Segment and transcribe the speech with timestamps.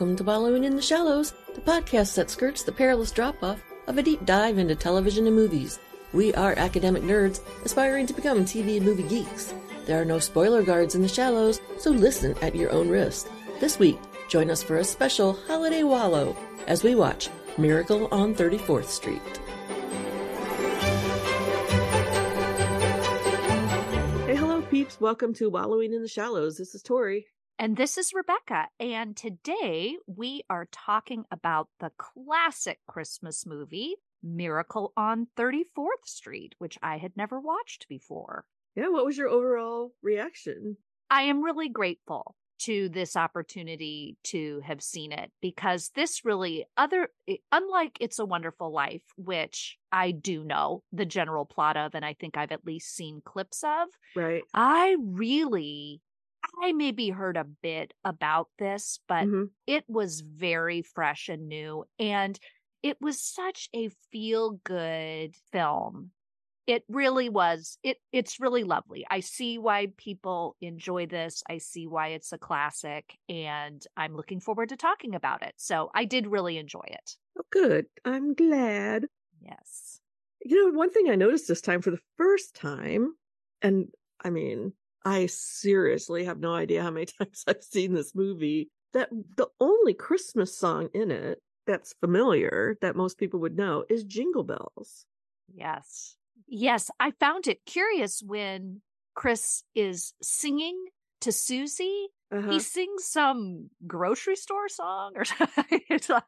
[0.00, 3.98] Welcome to Wallowing in the Shallows, the podcast that skirts the perilous drop off of
[3.98, 5.78] a deep dive into television and movies.
[6.14, 9.52] We are academic nerds aspiring to become TV and movie geeks.
[9.84, 13.28] There are no spoiler guards in the shallows, so listen at your own risk.
[13.60, 16.34] This week, join us for a special holiday wallow
[16.66, 19.20] as we watch Miracle on 34th Street.
[24.26, 24.98] Hey, hello, peeps.
[24.98, 26.56] Welcome to Wallowing in the Shallows.
[26.56, 27.26] This is Tori.
[27.60, 28.68] And this is Rebecca.
[28.80, 36.78] And today we are talking about the classic Christmas movie, Miracle on 34th Street, which
[36.82, 38.46] I had never watched before.
[38.76, 40.78] Yeah, what was your overall reaction?
[41.10, 47.10] I am really grateful to this opportunity to have seen it because this really other
[47.28, 52.04] eh, unlike it's a wonderful life which i do know the general plot of and
[52.04, 54.42] i think i've at least seen clips of Right.
[54.52, 56.02] i really
[56.62, 59.50] i maybe heard a bit about this but Mhm.
[59.66, 62.38] it was very fresh and new and
[62.82, 66.12] it was such a feel good film
[66.66, 71.86] it really was it it's really lovely i see why people enjoy this i see
[71.86, 76.26] why it's a classic and i'm looking forward to talking about it so i did
[76.26, 77.88] really enjoy it Oh, good.
[78.04, 79.08] I'm glad.
[79.40, 80.00] yes
[80.44, 83.16] You know, one thing I noticed this time for the first time,
[83.62, 83.92] and
[84.24, 84.72] I mean,
[85.04, 89.94] I seriously have no idea how many times I've seen this movie, that the only
[89.94, 95.06] Christmas song in it that's familiar that most people would know is Jingle Bells.
[95.52, 98.80] yes yes i found it curious when
[99.14, 100.86] chris is singing
[101.20, 102.50] to susie Uh-huh.
[102.52, 105.24] he sings some grocery store song or.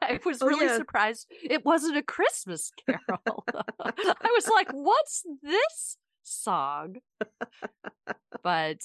[0.03, 0.77] I was Oh, really yeah.
[0.77, 3.45] surprised it wasn't a Christmas carol.
[3.79, 6.97] I was like, what's this song?
[8.43, 8.79] but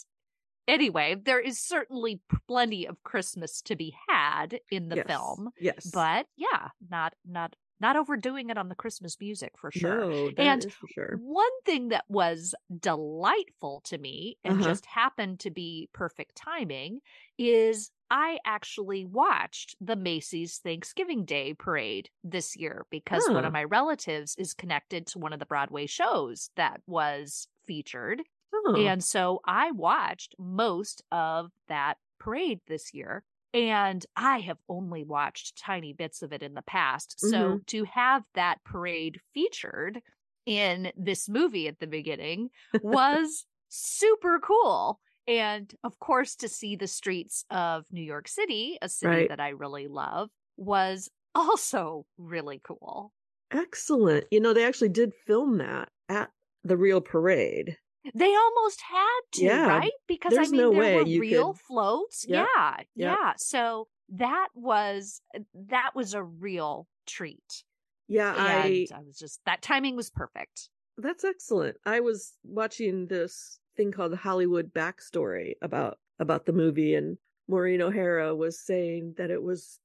[0.67, 5.49] anyway, there is certainly plenty of Christmas to be had in the Yes, film.
[5.59, 5.91] Yes.
[5.93, 10.05] But yeah, not not not overdoing it on the Christmas music for sure.
[10.05, 11.21] No, And for sure.
[11.29, 14.61] One thing that was delightful to me and Uh-huh.
[14.61, 16.99] just happened to be perfect timing
[17.37, 23.63] is I actually watched the Macy's Thanksgiving Day parade this year because one of my
[23.63, 28.23] relatives is connected to one of the Broadway shows that was featured.
[28.53, 33.23] Oh, And so I watched most of that parade this year.
[33.57, 37.19] And I have only watched tiny bits of it in the past.
[37.19, 37.57] So mm-hmm.
[37.65, 39.99] to have that parade featured
[40.45, 42.49] in this movie at the beginning
[42.83, 44.99] was super cool.
[45.27, 49.29] And of course, to see the streets of New York City, a city Right.
[49.29, 53.11] that I really love, was also really cool.
[53.51, 54.25] excellent.
[54.29, 56.29] You know, they actually did film that at
[56.63, 57.75] the real parade.
[58.15, 59.91] They almost had to, Yeah, right?
[60.07, 62.25] Because there's I mean, no there way were real could- floats.
[62.27, 62.85] Yep, Yeah, yep.
[62.95, 63.33] yeah.
[63.37, 67.63] So that was uh, that was a real treat,
[68.07, 70.69] Yeah, I and I was just that timing was perfect.
[70.97, 71.77] That's excellent.
[71.85, 77.81] I was watching this thing called the Hollywood Backstory about about the movie, and Maureen
[77.81, 79.79] O'Hara was saying that it was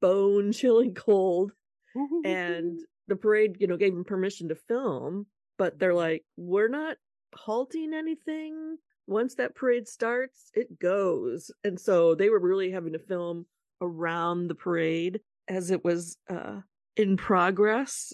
[0.00, 1.52] bone chilling cold,
[2.24, 5.26] and the parade, you know, gave them permission to film,
[5.58, 6.96] but they're like, we're not
[7.34, 8.78] halting anything.
[9.06, 13.46] Once that parade starts, it goes, and so they were really having to film
[13.80, 16.60] around the parade as it was uh
[16.96, 18.12] in progress.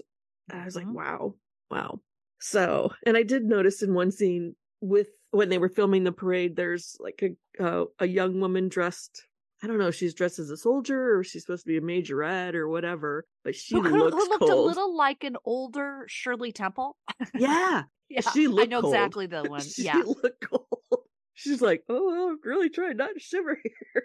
[0.50, 0.92] I was like, Mhm.
[0.94, 1.34] wow,
[1.70, 2.00] wow.
[2.40, 6.54] So, and I did notice in one scene with when they were filming the parade,
[6.56, 9.26] there's like a uh, a young woman dressed.
[9.62, 9.88] I don't know.
[9.88, 13.24] if She's dressed as a soldier, or she's supposed to be a majorette, or whatever.
[13.44, 14.50] But she who, looks who looked cold.
[14.50, 16.96] a little like an older Shirley Temple.
[17.34, 18.94] Yeah, yeah, she looked I know cold.
[18.94, 19.60] exactly the one.
[19.62, 20.66] she yeah, looked cold.
[21.36, 24.02] She's like, oh, I'm really trying not to shiver here.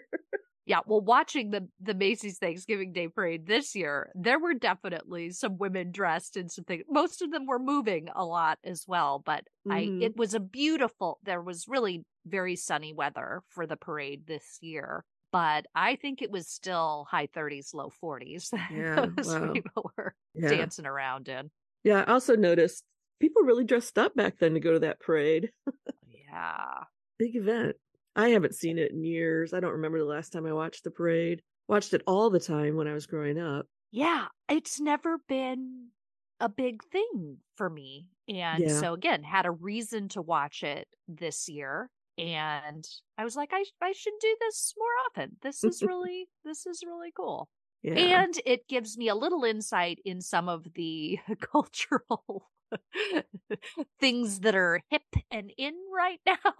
[0.66, 0.80] yeah.
[0.86, 5.92] Well, watching the the Macy's Thanksgiving Day parade this year, there were definitely some women
[5.92, 6.82] dressed in something.
[6.88, 10.02] Most of them were moving a lot as well, but I Mhm.
[10.02, 11.18] it was a beautiful.
[11.22, 16.30] There was really very sunny weather for the parade this year, but I think it
[16.30, 18.50] was still high 30s, low 40s.
[18.50, 19.54] that Yeah, those wow.
[19.54, 21.50] people were Yeah, dancing around in.
[21.84, 22.04] yeah.
[22.06, 22.84] I also noticed
[23.20, 25.52] people really dressed up back then to go to that parade.
[26.06, 26.84] Yeah.
[27.18, 27.76] big event.
[28.16, 29.52] I haven't seen it in years.
[29.54, 31.42] I don't remember the last time I watched the parade.
[31.68, 33.66] Watched it all the time when I was growing up.
[33.90, 35.90] Yeah, it's never been
[36.38, 38.08] a big thing for me.
[38.28, 38.70] And Yeah.
[38.70, 41.90] so again, had a reason to watch it this year
[42.20, 42.86] and
[43.18, 45.36] I was like I I should do this more often.
[45.42, 47.48] This is really this is really cool.
[47.82, 47.94] Yeah.
[47.94, 52.50] And it gives me a little insight in some of the cultural
[54.00, 56.52] things that are hip and in right now.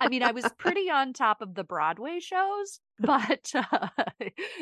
[0.00, 3.88] I mean, I was pretty on top of the Broadway shows, but uh,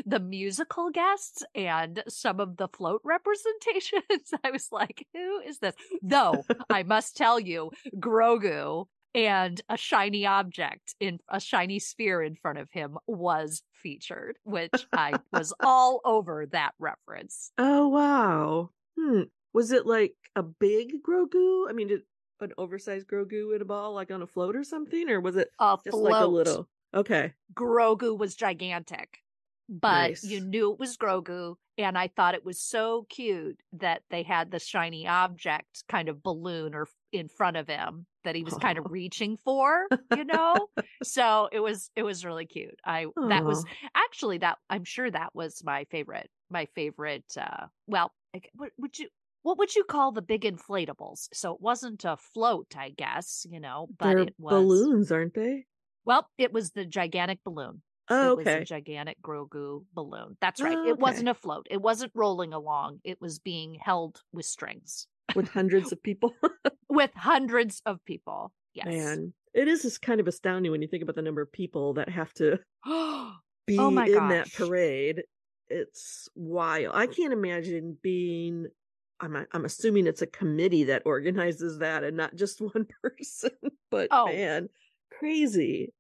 [0.05, 5.75] the musical guests and some of the float representations, I was like, who is this?
[6.03, 12.37] Though I must tell you, Grogu and a shiny object in a shiny sphere in
[12.37, 17.51] front of him was featured, which I was all over that reference.
[17.59, 18.71] Oh wow.
[18.99, 19.23] Hmm.
[19.55, 21.69] Was it like a big Grogu?
[21.69, 22.03] I mean, did
[22.41, 25.09] an oversized Grogu in a ball like on a float or something?
[25.09, 26.13] Or was it a just float.
[26.13, 27.33] like a little Okay.
[27.55, 29.19] Grogu was gigantic.
[29.69, 30.23] But Nice.
[30.23, 34.51] you knew it was Grogu, and I thought it was so cute that they had
[34.51, 38.79] the shiny object kind of balloon or in front of him that he was kind
[38.79, 40.69] of reaching for, you know?
[41.03, 42.79] so it was it was really cute.
[42.85, 43.65] I that was
[43.95, 48.99] actually that I'm sure that was my favorite my favorite uh well, like, what would
[48.99, 49.09] you
[49.43, 51.29] what would you call the big inflatables?
[51.33, 55.35] So it wasn't a float, I guess, you know, but They're it was balloons, aren't
[55.35, 55.67] they?
[56.05, 57.83] well, it was the gigantic balloon.
[58.09, 60.37] Oh, It was a gigantic Grogu balloon.
[60.41, 60.77] That's right.
[60.77, 61.67] Oh, It wasn't a float.
[61.71, 63.01] It wasn't rolling along.
[63.05, 66.35] It was being held with strings With hundreds of people.
[66.89, 68.53] with hundreds of people.
[68.75, 68.87] Yes.
[68.87, 71.95] Man, it is just kind of astounding when you think about the number of people
[71.95, 73.33] that have to oh
[73.67, 75.23] be Oh in that parade.
[75.69, 76.95] It's wild.
[76.95, 78.67] I can't imagine being.
[79.19, 83.51] I'm I'm assuming it's a committee that organizes that and not just one person.
[83.91, 84.27] But Oh.
[84.27, 84.69] man,
[85.19, 85.93] crazy.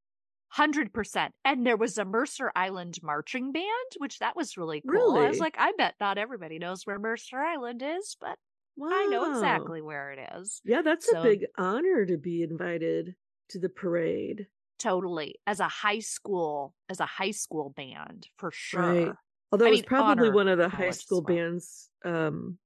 [0.48, 1.32] Hundred percent.
[1.44, 3.66] And there was a Mercer Island marching band,
[3.98, 5.14] which that was really cool.
[5.14, 5.26] Really?
[5.26, 8.38] I was like, I bet not everybody knows where Mercer Island is, but
[8.82, 10.60] I know exactly where it is.
[10.64, 13.14] Yeah, that's So- a big honor to be invited
[13.50, 14.46] to the parade.
[14.78, 15.36] Totally.
[15.46, 18.80] As a high school, as a high school band, for sure.
[19.06, 19.12] Right.
[19.50, 21.34] Although I it was mean, probably one of the high school well.
[21.36, 22.58] bands um,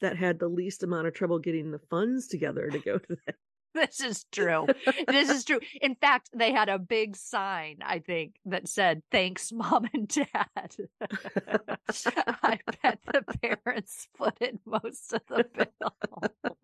[0.00, 3.36] that had the least amount of trouble getting the funds together to go to that.
[3.74, 4.66] This is true.
[5.08, 5.58] this is true.
[5.80, 10.76] In fact, they had a big sign, I think, that said, Thanks, mom and dad.
[12.42, 16.54] I bet the parents footed most of the bill.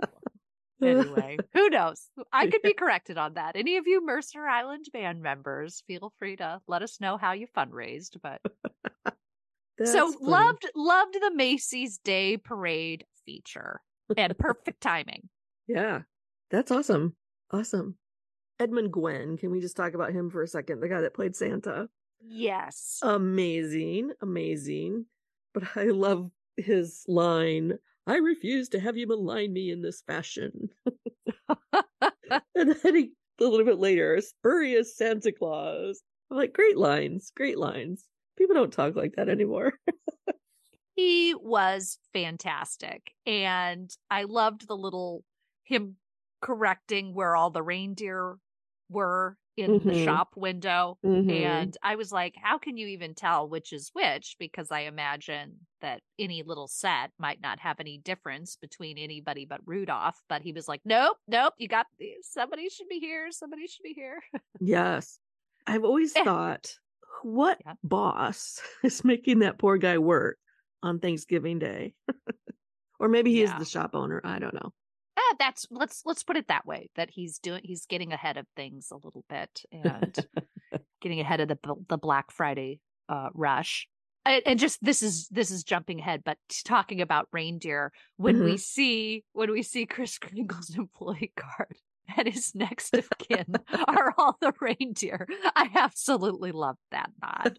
[0.82, 2.08] anyway, who knows?
[2.32, 3.56] I could be corrected on that.
[3.56, 7.46] Any of you Mercer Island band members, feel free to let us know how you
[7.56, 8.18] fundraised.
[8.22, 8.40] But
[9.84, 10.30] so funny.
[10.30, 13.80] loved loved the Macy's Day Parade feature
[14.16, 15.28] and perfect timing.
[15.66, 16.02] Yeah,
[16.50, 17.16] that's awesome.
[17.50, 17.96] Awesome.
[18.58, 20.80] Edmund Gwenn, can we just talk about him for a second?
[20.80, 21.88] The guy that played Santa.
[22.20, 22.98] Yes.
[23.02, 25.06] Amazing, amazing.
[25.54, 30.70] But I love his line I refuse to have you malign me in this fashion.
[32.54, 36.02] and then he, a little bit later, spurious Santa Claus.
[36.30, 38.04] I'm like, great lines, great lines.
[38.36, 39.74] People don't talk like that anymore.
[40.96, 45.22] he was fantastic and i loved the little
[45.62, 45.94] him
[46.40, 48.36] correcting where all the reindeer
[48.88, 50.04] were in the Mhm.
[50.04, 51.30] shop window Mhm.
[51.30, 55.66] and i was like how can you even tell which is which because i imagine
[55.80, 60.52] that any little set might not have any difference between anybody but rudolph but he
[60.52, 61.86] was like nope nope you got
[62.22, 64.20] somebody should be here somebody should be here
[64.60, 65.18] Yes.
[65.66, 66.24] I've always Eh.
[66.24, 66.74] thought,
[67.22, 67.74] what Yeah.
[67.84, 70.38] boss is making that poor guy work
[70.82, 71.94] on Thanksgiving Day?
[72.98, 73.52] or maybe he Yeah.
[73.52, 74.20] is the shop owner.
[74.24, 74.72] I don't know.
[75.38, 78.88] That's let's let's put it that way that he's doing he's getting ahead of things
[78.90, 80.26] a little bit and
[81.00, 81.58] getting ahead of the
[81.88, 83.88] the Black Friday uh, rush.
[84.26, 88.56] And, and just this is this is jumping ahead, but talking about reindeer when we
[88.58, 91.76] see when we see Chris Kringle's employee card
[92.16, 93.54] and his next of kin
[93.88, 95.26] are all the reindeer.
[95.56, 97.58] I absolutely love that nod.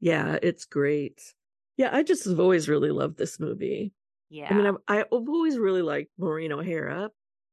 [0.00, 1.20] yeah, it's great.
[1.76, 3.92] Yeah, I just have always really loved this movie.
[4.32, 4.48] Yeah.
[4.50, 7.10] I mean, I've, I've always really liked Maureen O'Hara.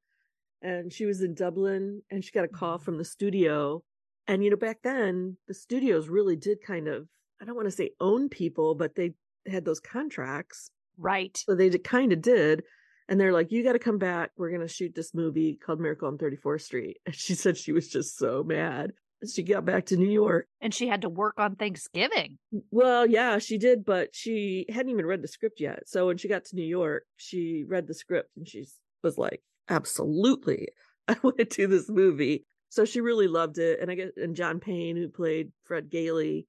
[0.62, 2.86] And she was in Dublin and she got a call mm-hmm.
[2.86, 3.84] from the studio.
[4.28, 7.08] And, you know, back then, the studios really did kind of,
[7.42, 9.14] I don't want to say own people, but they
[9.48, 10.72] had those contracts.
[10.98, 11.38] Right.
[11.46, 12.64] So they kind of did.
[13.08, 14.32] And they're like, you got to come back.
[14.36, 16.98] We're going to shoot this movie called Miracle on 34th Street.
[17.06, 18.94] And she said she was just so mad
[19.34, 20.48] she got back to New York.
[20.62, 22.38] And she had to work on Thanksgiving.
[22.72, 25.84] Well, yeah, she did, but she hadn't even read the script yet.
[25.88, 28.66] So when she got to New York, she read the script and she
[29.04, 30.70] was like, absolutely,
[31.08, 32.46] I want to do this movie.
[32.70, 33.80] So she really loved it.
[33.80, 36.48] And I get, and John Payne, who played Fred Gailey,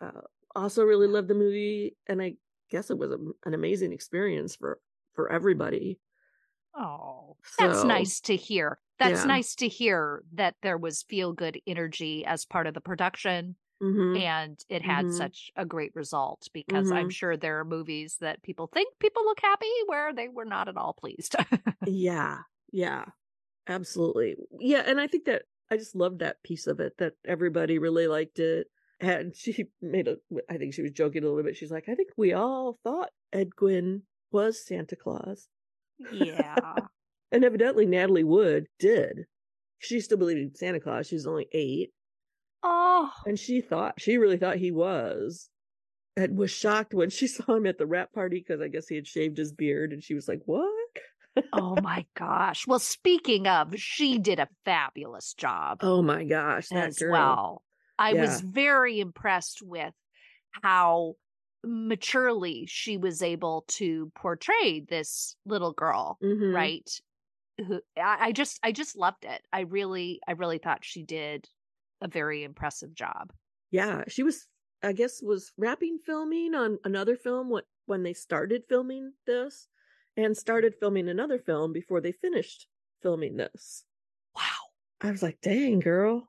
[0.00, 0.20] uh,
[0.54, 1.96] also really loved the movie.
[2.06, 2.34] And I
[2.70, 4.78] guess it was a, an amazing experience for,
[5.14, 5.98] for everybody.
[6.76, 9.26] Oh, that's so, nice to hear that's yeah.
[9.26, 14.16] nice to hear that there was feel good energy as part of the production mm-hmm.
[14.16, 15.16] and it had mm-hmm.
[15.16, 16.96] such a great result because mm-hmm.
[16.96, 20.68] i'm sure there are movies that people think people look happy where they were not
[20.68, 21.36] at all pleased
[21.86, 22.38] yeah
[22.72, 23.04] yeah
[23.68, 27.78] absolutely yeah and i think that i just loved that piece of it that everybody
[27.78, 28.66] really liked it
[29.00, 30.16] and she made a
[30.48, 33.10] i think she was joking a little bit she's like i think we all thought
[33.32, 34.00] ed gwenn
[34.32, 35.48] was santa claus
[36.12, 36.74] yeah
[37.32, 39.26] and evidently Natalie Wood did.
[39.78, 41.06] She still believed in Santa Claus.
[41.06, 41.90] She was only eight.
[42.62, 43.10] Oh.
[43.26, 45.48] And she thought, she really thought he was.
[46.16, 48.94] And was shocked when she saw him at the wrap party because I guess he
[48.96, 49.92] had shaved his beard.
[49.92, 50.70] And she was like, what?
[51.52, 52.66] oh my gosh.
[52.66, 55.78] Well, speaking of, she did a fabulous job.
[55.82, 56.68] Oh my gosh.
[56.70, 57.12] That as girl.
[57.12, 57.62] well.
[57.98, 58.22] I yeah.
[58.22, 59.94] was very impressed with
[60.62, 61.14] how
[61.64, 66.54] maturely she was able to portray this little girl, mm-hmm.
[66.54, 66.88] right?
[67.58, 69.42] who I, I just I just loved it.
[69.52, 71.48] I really I really thought she did
[72.00, 73.32] a very impressive job.
[73.70, 74.46] Yeah, she was
[74.82, 79.68] I guess was wrapping filming on another film what when they started filming this
[80.16, 82.66] and started filming another film before they finished
[83.02, 83.84] filming this.
[84.34, 84.42] Wow.
[85.00, 86.28] I was like, "Dang, girl."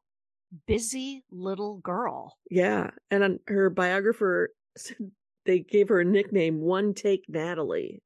[0.66, 2.38] Busy little girl.
[2.50, 5.12] Yeah, and her biographer said
[5.46, 8.01] they gave her a nickname One Take Natalie.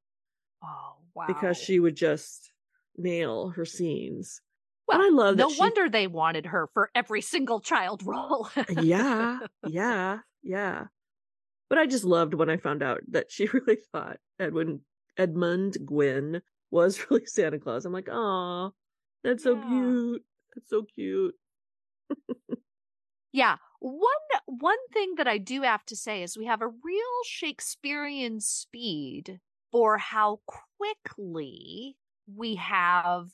[0.63, 1.25] Oh, wow.
[1.27, 2.51] Because she would just
[2.97, 4.41] nail her scenes.
[4.87, 5.59] Well, and I love no she...
[5.59, 8.49] wonder they wanted her for every single child role.
[8.81, 10.85] yeah, yeah, yeah.
[11.69, 14.81] But I just loved when I found out that she really thought Edwin
[15.17, 17.85] Edmund Gwenn was really Santa Claus.
[17.85, 18.73] I'm like, oh,
[19.23, 19.67] that's so yeah.
[19.67, 20.23] cute.
[20.55, 21.35] That's so cute.
[23.31, 23.57] Yeah.
[23.79, 24.03] One
[24.45, 29.39] one thing that I do have to say is we have a real Shakespearean speed
[29.71, 30.41] for how
[30.77, 33.29] quickly we have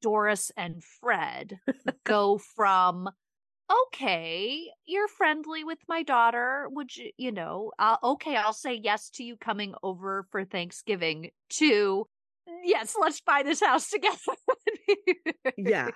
[0.00, 1.58] Doris and Fred
[2.04, 3.08] go from
[3.70, 6.68] okay, you're friendly with my daughter.
[6.70, 11.30] Would you, you know, uh, okay, I'll say yes to you coming over for Thanksgiving.
[11.50, 12.06] To
[12.64, 14.16] yes, let's buy this house together.
[15.56, 15.90] yeah,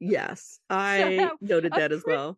[0.00, 2.36] yes, I so noted that as well.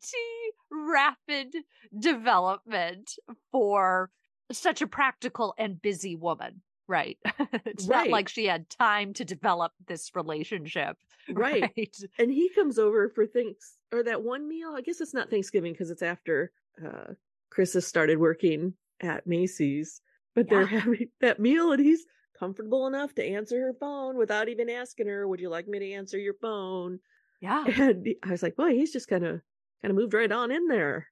[0.71, 1.55] Rapid
[1.99, 3.13] development
[3.53, 4.11] for
[4.53, 6.63] such a practical and busy woman.
[6.87, 7.19] Right.
[7.67, 8.07] it's right.
[8.07, 10.97] not like she had time to develop this relationship.
[11.31, 11.71] Right.
[11.77, 11.97] right.
[12.19, 14.75] And he comes over for things or that one meal.
[14.75, 16.51] I guess it's not Thanksgiving because it's after
[16.83, 17.13] uh,
[17.51, 20.01] Chris has started working at Macy's,
[20.35, 20.55] but yeah.
[20.55, 22.07] they're having that meal and he's
[22.39, 25.93] comfortable enough to answer her phone without even asking her, Would you like me to
[25.93, 27.01] answer your phone?
[27.41, 27.65] Yeah.
[27.69, 29.41] And I was like, Boy, he's just kind of
[29.81, 31.07] kind of moved right on in there.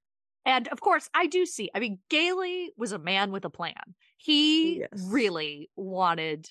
[0.44, 1.70] And of course, I do see.
[1.72, 3.94] I mean, Gailey was a man with a plan.
[4.16, 4.88] He yes.
[5.06, 6.48] really wanted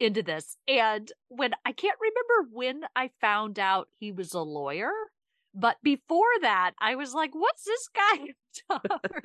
[0.00, 0.56] into this.
[0.66, 4.90] And when I can't remember when I found out he was a lawyer,
[5.54, 8.34] but before that, I was like, what's this guy?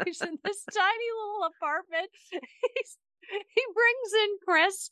[0.06, 2.10] He's in this tiny little apartment.
[2.32, 2.98] He's
[3.30, 4.92] he brings in Chris.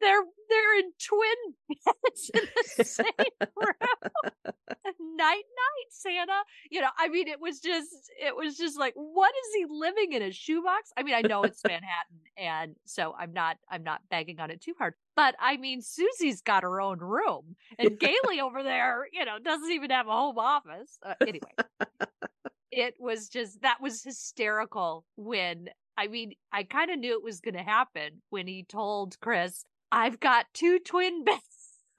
[0.00, 2.42] They're they're in twin beds in
[2.78, 3.06] the same
[3.56, 4.54] room.
[5.16, 6.42] night night, Santa.
[6.70, 10.12] You know, I mean, it was just it was just like, what is he living
[10.12, 10.92] in a shoebox?
[10.96, 14.60] I mean, I know it's Manhattan, and so I'm not I'm not bagging on it
[14.60, 14.94] too hard.
[15.16, 19.70] But I mean, Susie's got her own room, and Gailey over there, you know, doesn't
[19.72, 20.98] even have a home office.
[21.04, 21.52] Uh, anyway.
[22.76, 27.40] It was just that was hysterical when I mean, I kind of knew it was
[27.40, 31.38] going to happen when he told Chris, I've got two twin beds.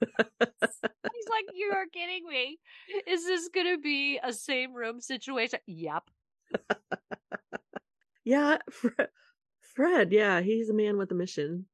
[0.00, 2.58] He's like, You are kidding me.
[3.06, 5.60] Is this going to be a same room situation?
[5.66, 6.02] Yep.
[8.24, 8.58] yeah.
[8.70, 9.08] Fred,
[9.74, 11.66] Fred, yeah, he's a man with a mission.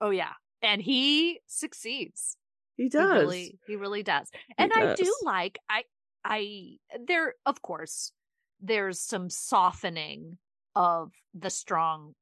[0.00, 0.32] Oh, yeah.
[0.62, 2.36] And he succeeds.
[2.76, 3.12] He does.
[3.12, 4.30] He really, he really does.
[4.58, 5.00] And does.
[5.00, 5.84] I do like I
[6.24, 8.12] I there of course
[8.60, 10.38] there's some softening
[10.74, 12.14] of the strong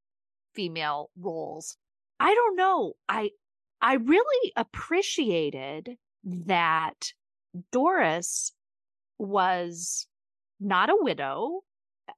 [0.55, 1.77] female roles.
[2.21, 2.95] I don't know.
[3.09, 3.31] I
[3.81, 7.12] I really appreciated that
[7.73, 8.53] Doris
[9.19, 10.07] was
[10.61, 11.61] not a widow.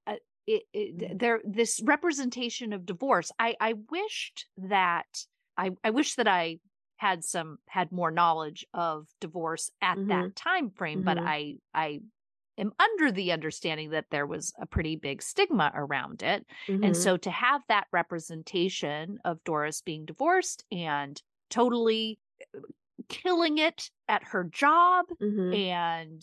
[0.06, 0.16] Uh,
[0.46, 1.18] it, it, mm.
[1.18, 3.32] there, this representation of divorce.
[3.38, 5.06] I, I wished that
[5.56, 6.58] I, I wish that I
[6.96, 10.08] had some had more knowledge of divorce at mm-hmm.
[10.08, 11.06] that time frame, mm-hmm.
[11.06, 12.00] but I I
[12.58, 16.46] am under the understanding that there was a pretty big stigma around it.
[16.68, 16.84] Mm-hmm.
[16.84, 21.20] And so to have that representation of Doris being divorced and
[21.50, 22.18] totally
[22.56, 22.60] uh,
[23.08, 25.52] killing it at her job mm-hmm.
[25.52, 26.22] and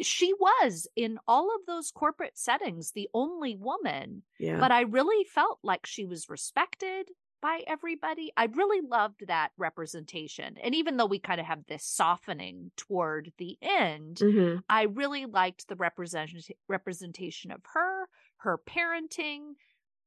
[0.00, 4.58] she was in all of those corporate settings the only woman yeah.
[4.58, 7.08] but i really felt like she was respected
[7.42, 11.84] by everybody i really loved that representation and even though we kind of have this
[11.84, 14.58] softening toward the end mm-hmm.
[14.68, 16.30] i really liked the represent-
[16.68, 18.06] representation of her
[18.38, 19.52] her parenting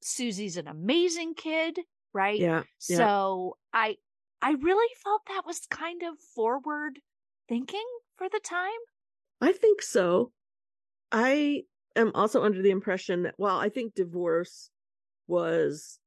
[0.02, 1.80] susie's an amazing kid
[2.14, 2.98] right yeah, yeah.
[2.98, 3.96] so i
[4.42, 7.00] i really felt that was kind of forward
[7.48, 7.86] thinking
[8.18, 8.70] for the time
[9.44, 10.32] I think so.
[11.12, 11.64] I
[11.98, 14.70] am also under the impression that while I think divorce
[15.28, 16.00] was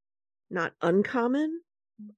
[0.50, 1.60] not uncommon,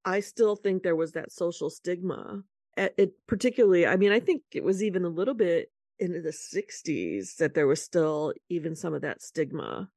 [0.04, 2.42] I still think there was that social stigma.
[2.76, 7.36] It particularly, I mean, I think it was even a little bit into the 60s
[7.36, 9.88] that there was still even some of that stigma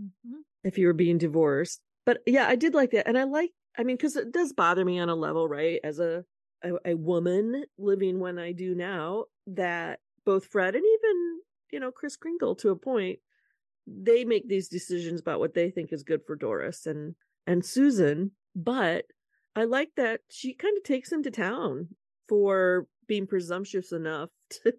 [0.00, 0.40] mm-hmm.
[0.64, 1.80] if you were being divorced.
[2.04, 3.06] But yeah, I did like that.
[3.06, 5.80] And I like, I mean, because it does bother me on a level, right?
[5.84, 6.24] As a,
[6.64, 11.40] a, a woman living when I do now, that both Fred and even,
[11.72, 13.20] you know, Chris Kringle to a point,
[13.86, 17.14] they make these decisions about what they think is good for Doris and
[17.46, 19.06] and Susan, but
[19.54, 21.88] I like that she kind of takes him to town
[22.28, 24.72] for being presumptuous enough to,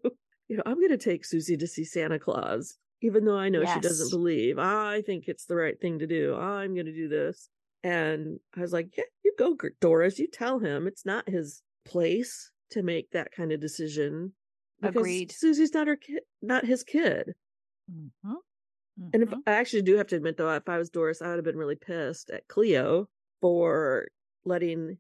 [0.48, 3.62] you know, I'm going to take Susie to see Santa Claus, even though I know
[3.62, 3.74] yes.
[3.74, 4.60] she doesn't believe.
[4.60, 6.36] I think it's the right thing to do.
[6.36, 7.50] I'm going to do this.
[7.84, 10.20] And I was like, yeah, you go, Doris.
[10.20, 14.34] You tell him it's not his place to make that kind of decision.
[14.84, 15.32] Agreed.
[15.32, 17.34] Susie's not her kid, not his kid.
[17.92, 18.34] Mm-hmm.
[19.00, 19.10] Mm-hmm.
[19.14, 19.40] And if mm-hmm.
[19.48, 21.58] I actually do have to admit though, if I was Doris, I would have been
[21.58, 23.08] really pissed at Cleo
[23.42, 24.08] for
[24.46, 24.98] letting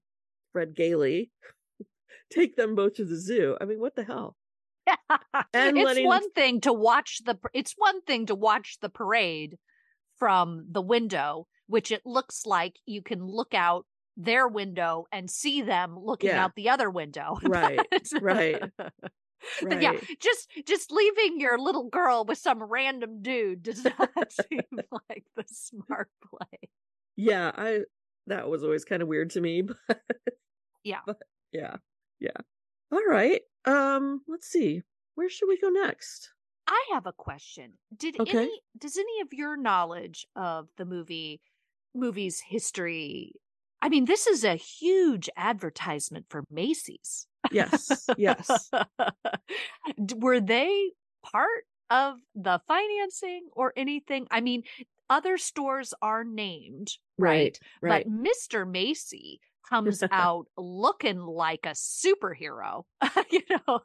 [0.53, 1.31] Fred Gailey
[2.31, 3.57] take them both to the zoo.
[3.59, 4.35] I mean, what the hell?
[5.53, 6.05] and it's letting...
[6.05, 9.57] one thing to watch the it's one thing to watch the parade
[10.17, 15.61] from the window, which it looks like you can look out their window and see
[15.61, 16.43] them looking yeah.
[16.43, 17.37] out the other window.
[17.43, 17.79] Right.
[18.21, 18.63] right.
[19.63, 19.81] Right.
[19.81, 24.61] yeah, just just leaving your little girl with some random dude does not seem
[25.09, 26.69] like the smart play.
[27.15, 27.81] Yeah, I
[28.27, 30.01] that was always kind of weird to me, but
[30.83, 30.99] yeah.
[31.05, 31.17] But
[31.51, 31.77] yeah.
[32.19, 32.37] Yeah.
[32.91, 33.41] All right.
[33.65, 34.83] Um, let's see.
[35.15, 36.31] Where should we go next?
[36.67, 37.73] I have a question.
[37.95, 38.37] Did okay.
[38.39, 41.41] any does any of your knowledge of the movie
[41.95, 43.33] movie's history
[43.81, 47.27] I mean, this is a huge advertisement for Macy's.
[47.51, 48.07] Yes.
[48.17, 48.69] Yes.
[50.15, 50.91] Were they
[51.23, 54.27] part of the financing or anything?
[54.31, 54.63] I mean,
[55.09, 57.57] other stores are named, right?
[57.81, 58.05] Right.
[58.05, 58.69] But Mr.
[58.69, 62.83] Macy comes out looking like a superhero,
[63.31, 63.79] you know.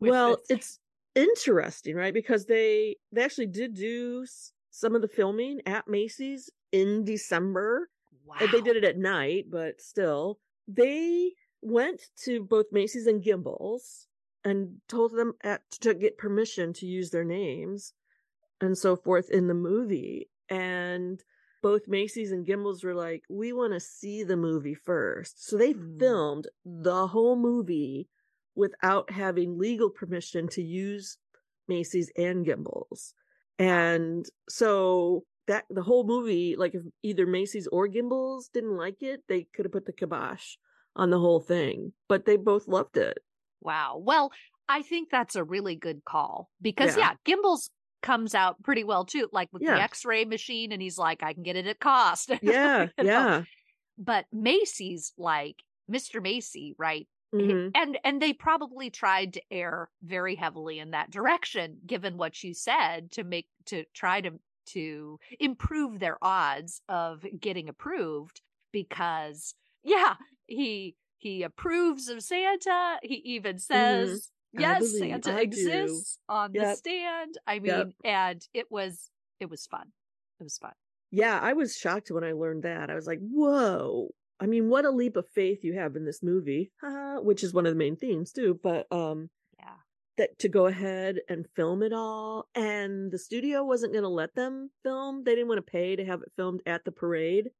[0.00, 0.50] well, this.
[0.50, 0.78] it's
[1.14, 2.14] interesting, right?
[2.14, 4.26] Because they they actually did do
[4.70, 7.88] some of the filming at Macy's in December.
[8.24, 8.36] Wow.
[8.40, 10.38] They did it at night, but still.
[10.66, 14.06] They went to both Macy's and Gimbels
[14.44, 17.92] and told them at, to get permission to use their names
[18.60, 20.28] and so forth in the movie.
[20.48, 21.22] And
[21.62, 25.48] both Macy's and Gimbels were like, we want to see the movie first.
[25.48, 25.98] So they mm.
[25.98, 28.08] filmed the whole movie
[28.54, 31.16] without having legal permission to use
[31.66, 33.14] Macy's and Gimbels.
[33.58, 39.22] And so that the whole movie, like if either Macy's or Gimbels didn't like it,
[39.28, 40.56] they could have put the kibosh
[40.96, 43.18] on the whole thing, but they both loved it.
[43.60, 44.00] Wow.
[44.02, 44.30] Well,
[44.68, 47.70] I think that's a really good call because yeah, yeah Gimbels
[48.02, 49.74] comes out pretty well too, like with yeah.
[49.74, 52.30] the X-ray machine, and he's like, I can get it at cost.
[52.42, 53.42] Yeah, yeah.
[53.96, 55.56] But Macy's like
[55.90, 56.22] Mr.
[56.22, 57.08] Macy, right?
[57.34, 57.70] Mm-hmm.
[57.74, 62.54] And and they probably tried to err very heavily in that direction, given what you
[62.54, 64.32] said, to make to try to
[64.66, 68.40] to improve their odds of getting approved
[68.72, 70.14] because yeah
[70.46, 72.98] he he approves of Santa.
[73.02, 73.60] He even mm-hmm.
[73.60, 74.60] says, mm-hmm.
[74.60, 76.34] "Yes, Santa I exists do.
[76.34, 76.64] on yep.
[76.64, 77.88] the stand." I mean, yep.
[78.04, 79.86] and it was it was fun.
[80.38, 80.72] It was fun.
[81.10, 82.90] Yeah, I was shocked when I learned that.
[82.90, 86.22] I was like, "Whoa!" I mean, what a leap of faith you have in this
[86.22, 86.72] movie,
[87.22, 88.60] which is one of the main themes too.
[88.62, 89.30] But um,
[90.16, 94.34] that to go ahead and film it all, and the studio wasn't going to let
[94.34, 95.24] them film.
[95.24, 97.50] They didn't want to pay to have it filmed at the parade.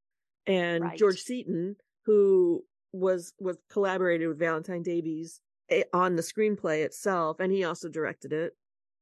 [0.46, 0.98] And Right.
[0.98, 7.52] George Seaton, who was was collaborated with Valentine Davies eh, on the screenplay itself, and
[7.52, 8.52] he also directed it.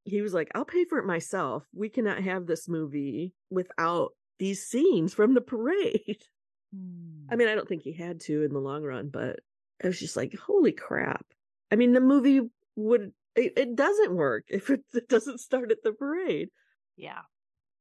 [0.04, 1.66] He was like, "I'll pay for it myself.
[1.74, 6.18] We cannot have this movie without these scenes from the parade."
[6.74, 7.26] Hmm.
[7.30, 9.40] I mean, I don't think he had to in the long run, but
[9.82, 11.26] I was just like, holy crap.
[11.70, 12.40] I mean, the movie
[12.76, 16.48] would, it, it doesn't work if it, it doesn't start at the parade.
[16.96, 17.22] yeah.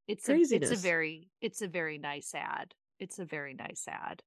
[0.07, 2.73] It's a it's a very it's a very nice ad.
[2.99, 4.23] It's a very nice ad.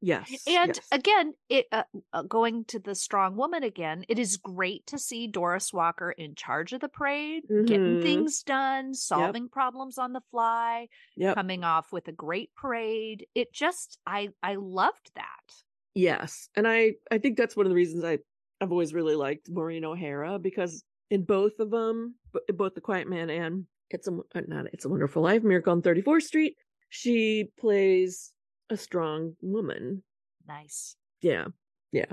[0.00, 0.28] Yes.
[0.46, 0.86] And yes.
[0.92, 4.04] again, it uh, uh, going to the strong woman again.
[4.08, 8.02] It is great to see Doris Walker in charge of the parade, getting Mhm.
[8.02, 11.34] things done, solving problems on the fly, Yep.
[11.34, 13.26] coming off with a great parade.
[13.34, 15.52] It just I I loved that.
[15.94, 16.48] Yes.
[16.54, 18.18] And I, I think that's one of the reasons I,
[18.60, 22.16] I've always really liked Maureen O'Hara because in both of them,
[22.54, 25.82] both The Quiet Man and It's a, uh, not It's a Wonderful Life, Miracle on
[25.82, 26.56] 34th Street,
[26.88, 28.32] she plays
[28.70, 30.02] a strong woman.
[30.46, 30.96] Nice.
[31.20, 31.46] Yeah.
[31.92, 32.12] Yeah.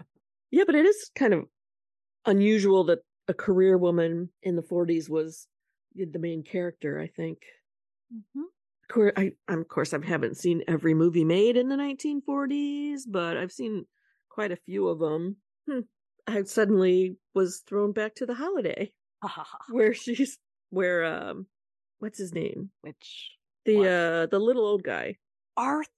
[0.52, 1.46] Yeah, but it is kind of
[2.26, 5.48] unusual that a career woman in the 40s was
[5.96, 7.40] the main character, I think.
[8.12, 8.42] hmm
[8.90, 13.04] Of course, I, I'm, of course, I haven't seen every movie made in the 1940s,
[13.08, 13.86] but I've seen
[14.30, 15.38] quite a few of them.
[15.70, 15.82] Hmm.
[16.28, 18.92] I suddenly was thrown back to the holiday
[19.70, 20.38] where she's,
[20.70, 21.48] where, um,
[22.00, 22.70] what's his name?
[22.82, 23.32] Which
[23.66, 23.88] The, What?
[23.88, 25.18] uh, the little old guy.
[25.58, 25.90] Arthur?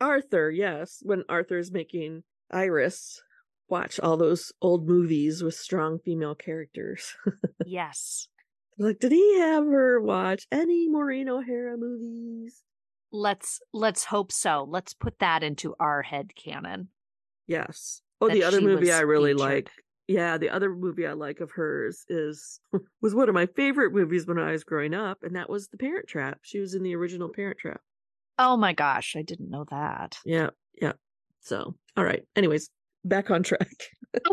[0.00, 3.22] Arthur, yes, when Arthur's making Iris
[3.68, 7.14] watch all those old movies with strong female characters.
[7.66, 8.28] Yes.
[8.78, 12.62] like, did he have her watch any Maureen O'Hara movies?
[13.10, 14.66] Let's let's hope so.
[14.68, 16.88] Let's put that into our head canon.
[17.46, 18.02] Yes.
[18.20, 19.40] Oh, the other movie I really featured.
[19.48, 19.70] like.
[20.06, 22.60] Yeah, the other movie I like of hers is
[23.02, 25.78] was one of my favorite movies when I was growing up, and that was The
[25.78, 26.40] Parent Trap.
[26.42, 27.80] She was in the original Parent Trap.
[28.38, 30.18] Oh my gosh, I didn't know that.
[30.26, 30.50] Yeah,
[30.80, 30.92] yeah.
[31.40, 32.22] So, all right.
[32.36, 32.68] Anyways,
[33.04, 33.68] back on track.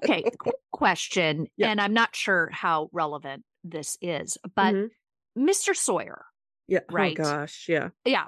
[0.03, 1.69] Okay, quick question, Yeah.
[1.69, 4.89] and I'm not sure how relevant this is, but Mhm.
[5.37, 5.73] Mr.
[5.75, 6.25] Sawyer,
[6.67, 6.79] yeah.
[6.91, 7.17] right.
[7.17, 7.67] Oh gosh.
[7.69, 7.89] Yeah.
[8.03, 8.25] yeah,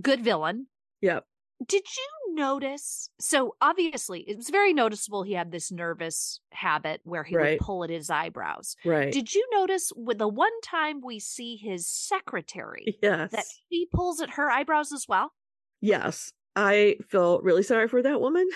[0.00, 0.66] good villain.
[1.02, 1.20] Yeah.
[1.66, 3.10] Did you notice?
[3.20, 5.22] So obviously, it was very noticeable.
[5.24, 7.50] He had this nervous habit where he Right.
[7.52, 8.76] would pull at his eyebrows.
[8.84, 9.12] Right.
[9.12, 13.30] Did you notice with the one time we see his secretary yes.
[13.32, 15.32] that he pulls at her eyebrows as well?
[15.80, 16.32] Yes.
[16.56, 18.48] I feel really sorry for that woman.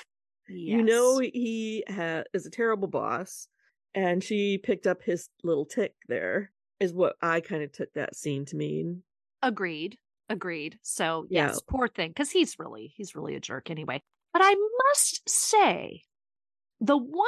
[0.48, 3.46] You know, he ha- is a terrible boss,
[3.94, 8.16] and she picked up his little tick there, is what I kind of took that
[8.16, 9.02] scene to mean.
[9.40, 9.98] Agreed.
[10.32, 10.78] Agreed.
[10.82, 11.48] So Yeah.
[11.48, 14.02] yes, poor thing, because he's really he's really a jerk anyway.
[14.32, 14.54] But I
[14.88, 16.02] must say,
[16.80, 17.26] the one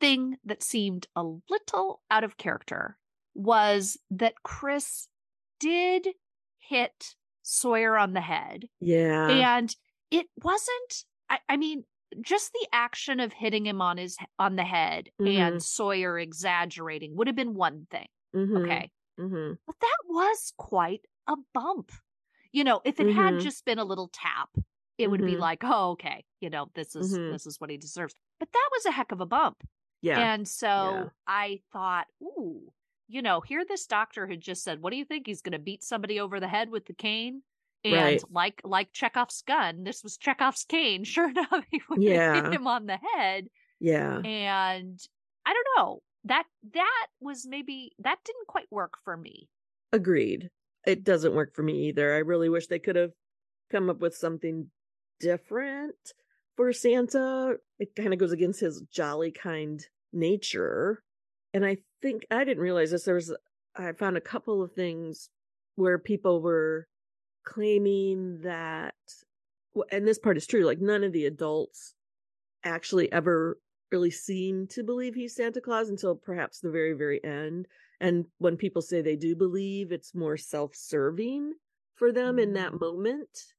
[0.00, 2.96] thing that seemed a little out of character
[3.34, 5.08] was that Chris
[5.60, 6.08] did
[6.58, 8.64] hit Sawyer on the head.
[8.80, 9.28] Yeah.
[9.28, 9.76] And
[10.10, 11.84] it wasn't I, I mean,
[12.22, 15.36] just the action of hitting him on his on the head Mhm.
[15.38, 18.08] and Sawyer exaggerating would have been one thing.
[18.34, 18.90] Mhm, Okay.
[19.18, 19.58] mhm.
[19.66, 21.92] But that was quite a bump.
[22.52, 23.40] You know, if it had Mhm.
[23.40, 24.50] just been a little tap,
[24.98, 25.38] it would be Mhm.
[25.38, 27.30] like, oh, okay, you know, this is Mhm.
[27.30, 28.14] this is what he deserves.
[28.38, 29.62] But that was a heck of a bump.
[30.02, 30.28] Yeah.
[30.28, 32.72] And so I thought, ooh,
[33.08, 35.26] you know, here this doctor had just said, What do you think?
[35.26, 37.42] He's gonna beat somebody over the head with the cane?
[37.84, 38.24] And Right.
[38.30, 41.04] like like Chekhov's gun, this was Chekhov's cane.
[41.04, 42.20] Sure enough, he would Yeah.
[42.32, 43.48] hit him on the head
[43.80, 44.24] yeah.
[44.24, 45.00] and
[45.46, 49.48] i don't know that that was maybe that didn't quite work for me
[49.92, 50.50] Agreed.
[50.86, 52.14] It doesn't work for me either.
[52.14, 53.12] I really wish they could have
[53.70, 54.68] come up with something
[55.20, 55.94] different
[56.56, 57.56] for Santa.
[57.78, 59.80] It kind of goes against his jolly kind
[60.12, 61.02] nature.
[61.52, 63.04] And I think I didn't realize this.
[63.04, 63.34] There was,
[63.76, 65.28] I found a couple of things
[65.76, 66.86] where people were
[67.44, 68.94] claiming that,
[69.92, 71.94] and this part is true, like none of the adults
[72.64, 73.58] actually ever
[73.90, 77.66] really seem to believe he's Santa Claus until perhaps the very, very end.
[78.00, 81.54] And when people say they do believe, it's more self serving
[81.94, 82.80] for them in that Mm.
[82.80, 83.54] moment.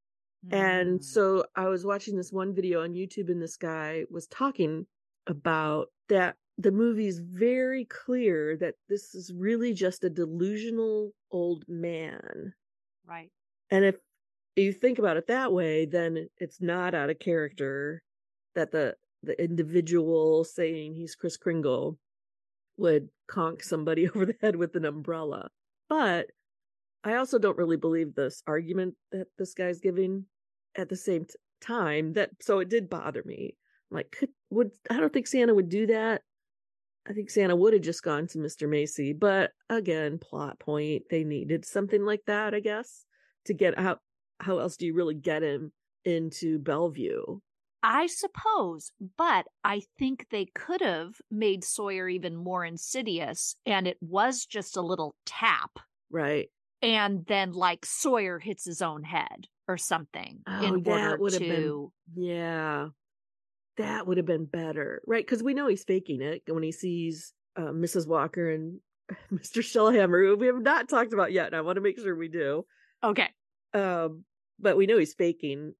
[0.51, 1.03] And Mm.
[1.03, 4.87] so I was watching this one video on YouTube, and this guy was talking
[5.27, 12.53] about that the movie's very clear that this is really just a delusional old man.
[13.05, 13.31] right
[13.69, 13.97] And if
[14.55, 18.03] you think about it that way, then it's not out of character
[18.55, 21.99] that the the individual saying he's Chris Kringle
[22.77, 25.49] would conk somebody over the head with an umbrella.
[25.89, 26.27] But
[27.03, 30.25] I also don't really believe this argument that this guy's giving.
[30.77, 33.57] At the same t- time that so it did bother me.
[33.89, 36.21] Like could would I don't think Santa would do that.
[37.07, 38.69] I think Santa would have just gone to Mr.
[38.69, 41.03] Macy, but again, plot point.
[41.09, 43.05] They needed something like that, I guess,
[43.45, 43.99] to get out.
[44.39, 45.71] How else do you really get him
[46.05, 47.39] into Bellevue?
[47.83, 53.97] I suppose, but I think they could have made Sawyer even more insidious, and it
[54.01, 55.71] was just a little tap.
[56.11, 56.49] Right.
[56.83, 61.33] And then, like, Sawyer hits his own head or something Oh, in that order would
[61.33, 61.91] have to.
[62.15, 62.87] been yeah.
[63.77, 65.25] That would have been better, right?
[65.25, 68.07] Because we know he's faking it when he sees uh, Mrs.
[68.07, 68.79] Walker and
[69.31, 69.61] Mr.
[69.61, 72.27] Shellhammer, who we have not talked about yet, and I want to make sure we
[72.27, 72.65] do.
[73.03, 73.29] Okay.
[73.73, 74.25] Um,
[74.59, 75.73] but we know he's faking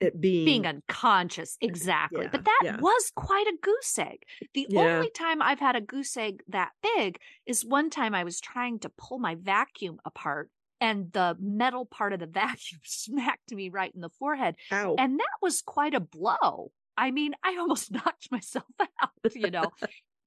[0.00, 1.56] it being Being unconscious.
[1.60, 2.22] Exactly.
[2.22, 2.76] Yeah, but that yeah.
[2.80, 4.22] was quite a goose egg.
[4.54, 4.96] The Yeah.
[4.96, 8.78] only time I've had a goose egg that big is one time I was trying
[8.80, 13.92] to pull my vacuum apart and the metal part of the vacuum smacked me right
[13.94, 14.54] in the forehead.
[14.72, 14.94] Ow.
[14.98, 16.70] And that was quite a blow.
[16.96, 18.66] I mean, I almost knocked myself
[19.02, 19.70] out, you know,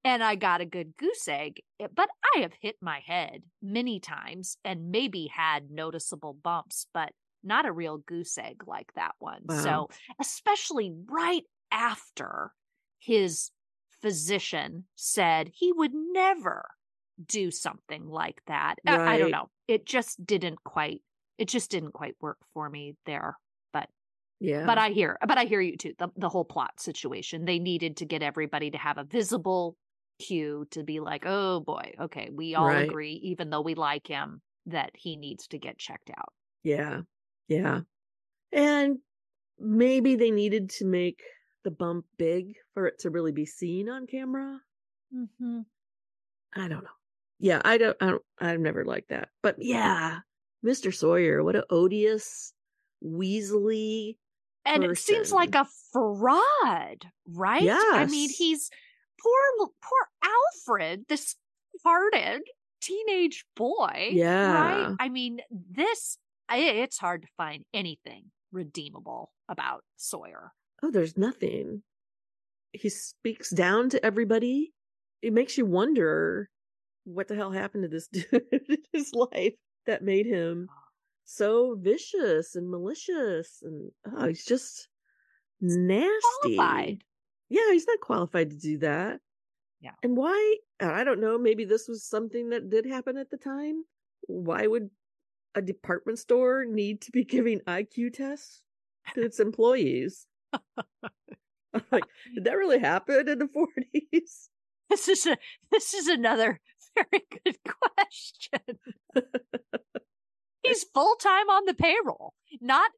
[0.04, 1.62] and I got a good goose egg.
[1.80, 7.14] eh, But I have hit my head many times and maybe had noticeable bumps, but
[7.44, 9.42] not a real goose egg like that one.
[9.46, 9.62] Wow.
[9.62, 12.52] So, especially right after
[13.00, 13.52] his
[14.02, 16.66] physician said he would never
[17.24, 18.76] do something like that.
[18.86, 19.50] I- I, don't know.
[19.68, 21.02] It just didn't quite.
[21.38, 23.38] It just didn't quite work for me there.
[23.74, 23.90] But
[24.40, 24.66] yeah.
[24.66, 25.94] but I hear but I hear you too.
[25.98, 27.46] The the whole plot situation.
[27.46, 29.76] They needed to get everybody to have a visible
[30.20, 32.88] cue to be like, oh boy, okay, we all Right.
[32.88, 36.32] agree, even though we like him, that he needs to get checked out.
[36.64, 37.02] Yeah.
[37.52, 37.82] Yeah.
[38.52, 39.00] And
[39.60, 41.22] maybe they needed to make
[41.64, 44.60] the bump big for it to really be seen on camera.
[45.16, 45.60] Mm-hmm.
[46.56, 46.90] I don't know.
[47.40, 49.30] Yeah, I don't I don't I've never liked that.
[49.42, 50.20] But yeah,
[50.66, 50.94] Mr.
[50.94, 52.54] Sawyer, what a odious,
[53.04, 54.18] weaselly
[54.66, 57.68] And it seems like a fraud, right?
[57.70, 58.70] I mean, he's
[59.20, 61.36] poor poor Alfred, this
[61.84, 62.44] hearted
[62.82, 64.10] teenage boy.
[64.12, 64.54] Yeah.
[64.54, 64.96] Right?
[65.00, 66.18] I mean, this
[66.58, 70.52] it's hard to find anything redeemable about Sawyer.
[70.84, 71.84] oh, there's nothing.
[72.74, 74.74] He speaks down to everybody.
[75.22, 76.50] It makes you wonder
[77.04, 79.54] what the hell happened to this dude in his life
[79.86, 80.76] that made him ah.
[81.26, 84.88] so vicious and malicious and oh, he's just
[85.60, 86.56] nasty.
[86.56, 87.04] Qualified.
[87.50, 89.20] Yeah, he's not qualified to do that.
[89.82, 89.92] Yeah.
[90.04, 90.58] And why?
[90.80, 91.38] I don't know.
[91.38, 93.84] Maybe this was something that did happen at the time.
[94.28, 94.90] Why would
[95.56, 98.64] a department store need to be giving IQ tests
[99.14, 100.26] to its employees?
[101.92, 102.04] Like,
[102.36, 104.48] did that really happen in the 40s?
[104.90, 105.38] This is a
[105.72, 106.60] this is another
[106.98, 108.78] very good question.
[110.64, 112.92] He's full time on the payroll, not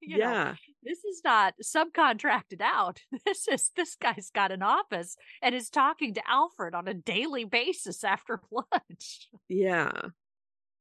[0.00, 0.54] you know, yeah.
[0.82, 3.00] this is not subcontracted out.
[3.26, 7.44] This is this guy's got an office and is talking to Alfred on a daily
[7.44, 9.28] basis after lunch.
[9.50, 9.92] Yeah.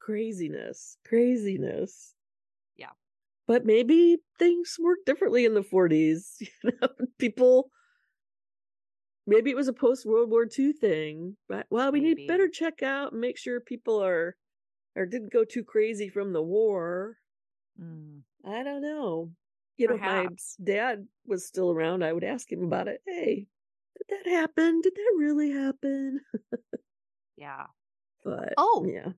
[0.06, 0.98] Craziness.
[1.04, 2.16] Craziness.
[2.76, 2.92] Yeah.
[3.48, 6.38] But maybe things worked differently in the 40s.
[6.64, 7.72] You know, people
[9.28, 11.38] maybe it was a post World War II thing.
[11.48, 12.22] But well, we Maybe.
[12.22, 14.36] need better check out and make sure people are
[14.96, 17.18] or didn't go too crazy from the war.
[17.82, 19.32] Mm, I don't know.
[19.78, 20.28] You know, if my
[20.64, 23.02] dad was still around, I would ask him about it.
[23.06, 23.48] Hey,
[23.98, 24.82] did that happen?
[24.82, 26.22] Did that really happen?
[27.38, 27.68] Yeah.
[28.24, 28.86] But Oh.
[28.86, 29.14] yeah.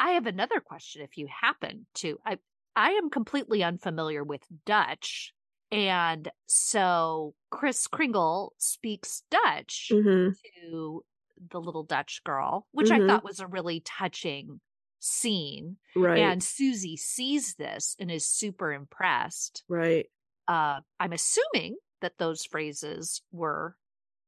[0.00, 2.18] I have another question if you happen to.
[2.26, 2.38] I
[2.76, 5.34] I am completely unfamiliar with Dutch.
[5.72, 11.04] And so Chris Kringle speaks Dutch hmm to
[11.50, 13.00] the little Dutch girl, which I Mhm.
[13.00, 14.60] thought was a really touching
[15.00, 15.78] scene.
[15.94, 16.36] Right.
[16.36, 19.64] And Susie sees this and is super impressed.
[19.68, 20.10] right.
[20.48, 23.76] Uh, I'm assuming that those phrases were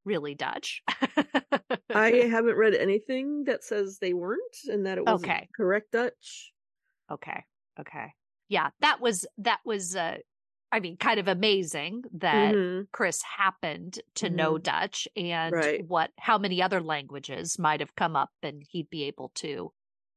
[0.05, 0.83] really Dutch.
[1.95, 5.49] I haven't read anything that says they weren't and that it was Okay.
[5.57, 6.53] correct Dutch.
[7.11, 7.45] okay.
[7.81, 8.13] Okay.
[8.49, 10.19] Yeah, that was that was uh
[10.71, 12.89] I mean kind of amazing that Mhm.
[12.93, 15.85] Chris happened to know Dutch and Right.
[15.87, 19.73] what how many other languages might have come up and he'd be able to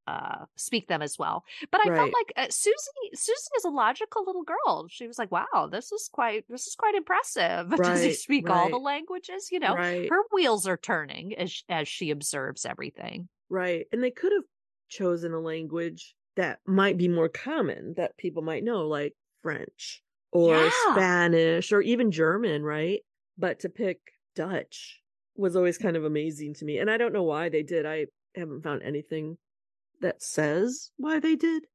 [0.07, 1.43] uh speak them as well.
[1.71, 1.95] But I Right.
[1.95, 2.75] felt like uh, Susie
[3.13, 4.87] Susie is a logical little girl.
[4.89, 8.49] She was like, "Wow, this is quite this is quite impressive." Does he Right, speak
[8.49, 9.77] all the languages, you know?
[9.77, 10.09] Right.
[10.09, 13.29] Her wheels are turning as as she observes everything.
[13.49, 13.87] Right.
[13.91, 14.43] And they could have
[14.89, 20.69] chosen a language that might be more common that people might know, like French or
[20.69, 20.69] Yeah.
[20.69, 23.01] Spanish or even German, right?
[23.37, 23.99] But to pick
[24.35, 25.01] Dutch
[25.35, 26.77] was always kind of amazing to me.
[26.79, 27.85] And I don't know why they did.
[27.85, 29.37] I haven't found anything
[30.01, 31.65] that says why they did.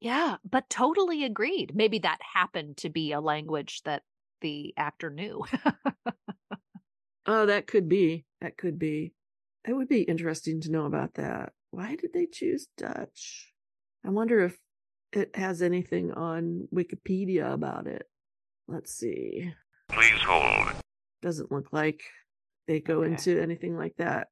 [0.00, 1.72] Yeah, but totally agreed.
[1.74, 4.02] Maybe that happened to be a language that
[4.40, 5.44] the actor knew.
[7.26, 8.24] oh, that could be.
[8.40, 9.12] That could be.
[9.66, 11.52] It would be interesting to know about that.
[11.70, 13.52] Why did they choose Dutch?
[14.04, 14.58] I wonder if
[15.12, 18.02] it has anything on Wikipedia about it.
[18.66, 19.52] Let's see.
[19.88, 20.72] Please hold.
[21.22, 22.02] Doesn't look like
[22.66, 23.12] they go okay.
[23.12, 24.28] into anything like that.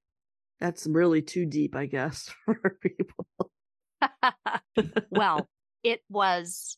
[0.61, 3.27] That's really too deep, I guess, for people.
[5.11, 5.49] well,
[5.83, 6.77] it was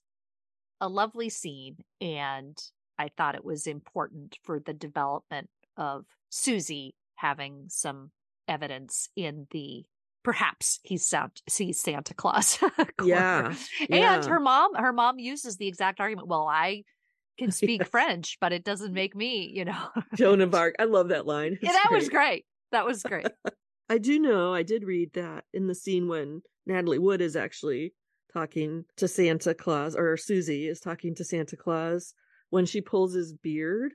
[0.81, 2.57] a lovely scene, and
[2.99, 8.11] I thought it was important for the development of Susie having some
[8.49, 9.85] evidence in the
[10.23, 12.59] perhaps he's Santa, he's Santa Claus.
[13.05, 13.55] yeah,
[13.89, 14.17] yeah.
[14.17, 16.29] And her mom, her mom uses the exact argument.
[16.29, 16.85] Well, I
[17.39, 17.89] can speak yes.
[17.89, 19.89] French, but it doesn't make me, you know.
[20.15, 20.77] Joan of Arc.
[20.79, 21.55] I love that line.
[21.55, 21.99] It's yeah, that great.
[21.99, 22.45] was great.
[22.73, 23.27] That was great.
[23.89, 27.95] I do know, I did read that in the scene when Natalie Wood is actually
[28.33, 32.15] talking to Santa Claus, or Susie is talking to Santa Claus
[32.51, 33.93] when she pulls his beard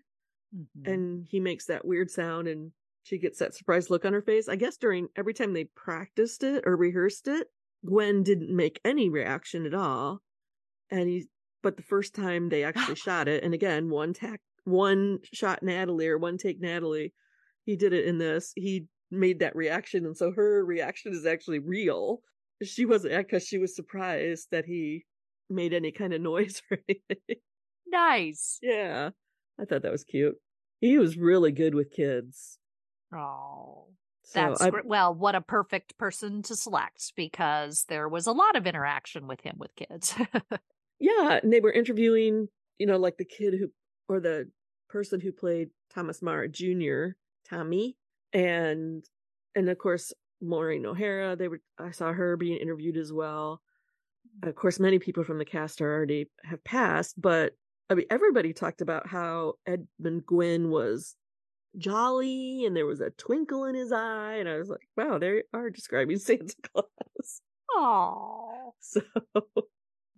[0.56, 0.92] mm-hmm.
[0.92, 2.72] and he makes that weird sound and
[3.04, 4.50] she gets that surprised look on her face.
[4.50, 7.48] I guess during every time they practiced it or rehearsed it,
[7.86, 10.22] Gwenn didn't make any reaction at all.
[10.90, 11.28] And he,
[11.64, 16.08] but the first time they actually shot it, and again, one tack, one shot Natalie
[16.08, 17.14] or one take Natalie,
[17.66, 18.52] he did it in this.
[18.56, 22.22] He made that reaction, and so her reaction is actually real.
[22.64, 25.06] She wasn't because she was surprised that he
[25.50, 27.42] made any kind of noise or anything.
[27.88, 28.60] Nice.
[28.62, 29.12] Yeah,
[29.60, 30.36] I thought that was cute.
[30.82, 32.60] He was really good with kids.
[33.14, 33.88] Oh,
[34.28, 38.58] so that's I, well, what a perfect person to select because there was a lot
[38.58, 40.16] of interaction with him with kids.
[41.00, 43.70] yeah, and they were interviewing, you know, like the kid who
[44.10, 44.50] or the
[44.90, 47.16] person who played Thomas Mara Jr.,
[47.50, 47.96] Tommy,
[48.34, 49.04] and
[49.56, 51.36] and of course Maureen O'Hara.
[51.36, 53.62] They were I saw her being interviewed as well.
[54.44, 57.54] Of course, many people from the cast are already have passed, but
[57.90, 61.16] I mean, everybody talked about how Edmund Gwenn was
[61.78, 64.36] jolly and there was a twinkle in his eye.
[64.36, 67.42] And I was like, wow, they are describing Santa Claus.
[67.72, 69.02] Oh, so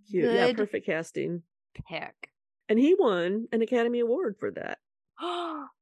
[0.09, 0.23] cute.
[0.23, 1.43] Good yeah, perfect casting.
[1.87, 2.29] Pick.
[2.67, 4.79] And he won an Academy Award for that.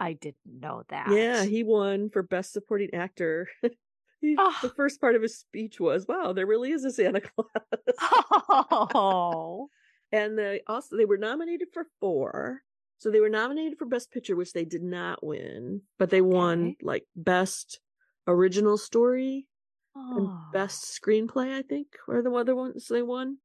[0.00, 1.10] I didn't know that.
[1.10, 3.48] Yeah, he won for Best Supporting Actor.
[4.20, 4.56] he, oh.
[4.62, 7.20] The first part of his speech was, "Wow, there really is a Santa
[8.00, 9.68] Claus." oh.
[10.12, 12.62] and they also they were nominated for four,
[12.98, 16.34] so they were nominated for Best Picture, which they did not win, but they okay.
[16.34, 17.80] won like Best
[18.26, 19.46] Original Story
[19.94, 20.16] oh.
[20.16, 21.52] and Best Screenplay.
[21.52, 23.36] I think were the other ones they won.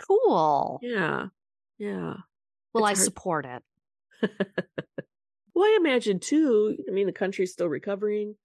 [0.00, 0.80] Cool.
[0.82, 1.26] Yeah,
[1.76, 2.14] yeah.
[2.72, 3.04] Well, it's I hard.
[3.04, 3.62] support it.
[5.58, 6.76] Well, I imagine too.
[6.88, 8.36] I mean, the country's still recovering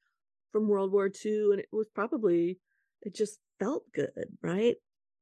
[0.51, 2.57] from World War II, and it was probably
[3.03, 4.77] it just felt good, right?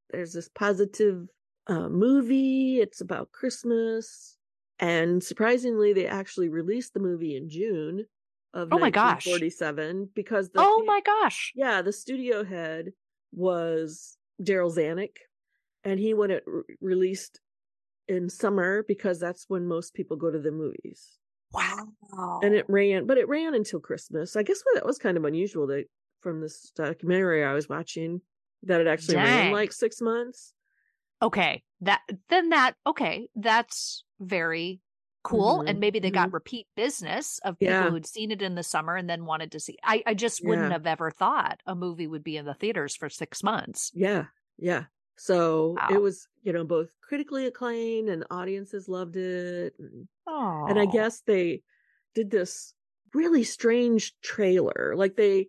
[0.10, 1.28] There's this positive
[1.68, 2.80] uh, movie.
[2.80, 4.38] It's about Christmas.
[4.80, 8.06] And surprisingly, they actually released the movie in June
[8.54, 12.92] of oh my gosh 47 because the oh my gosh yeah the studio head
[13.34, 15.16] was Darryl Zanuck
[15.86, 17.40] and he wanted it re- released
[18.10, 21.21] in summer because that's when most people go to the movies
[21.54, 25.26] wow and it ran but it ran until christmas i guess that was kind of
[25.26, 25.86] unusual that
[26.22, 28.22] from this documentary i was watching
[28.64, 29.26] that it actually Dang.
[29.26, 30.54] ran like six months
[31.22, 34.82] okay that then that okay that's very
[35.24, 35.68] cool mm-hmm.
[35.68, 36.16] and maybe they mm-hmm.
[36.16, 37.90] got repeat business of people yeah.
[37.90, 40.68] who'd seen it in the summer and then wanted to see i, I just wouldn't
[40.68, 40.74] yeah.
[40.74, 44.26] have ever thought a movie would be in the theaters for six months yeah
[44.58, 44.86] yeah
[45.18, 45.90] so wow.
[45.92, 51.22] it was you know both critically acclaimed and audiences loved it and, and i guess
[51.28, 51.62] they
[52.16, 52.74] did this
[53.14, 55.48] really strange trailer like they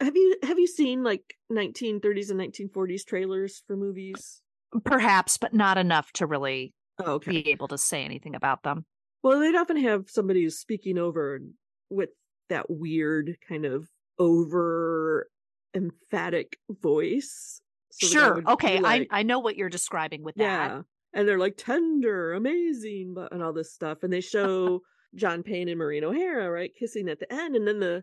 [0.00, 4.42] have you have you seen like 1930s and 1940s trailers for movies
[4.84, 7.30] perhaps but not enough to really oh, okay.
[7.30, 8.84] be able to say anything about them.
[9.22, 11.40] Well, they'd often have somebody who's speaking over
[11.90, 12.10] with
[12.48, 15.28] that weird kind of over
[15.74, 17.60] emphatic voice.
[17.92, 18.42] So sure.
[18.46, 18.80] Okay.
[18.80, 20.42] Like, I I know what you're describing with that.
[20.42, 20.68] yeah.
[20.68, 20.84] that.
[21.14, 23.98] And they're like tender, amazing, but and all this stuff.
[24.02, 24.80] And they show
[25.14, 28.02] John Payne and Maureen O'Hara, right, kissing at the end, and then the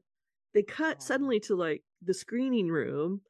[0.53, 3.21] they cut suddenly to like the screening room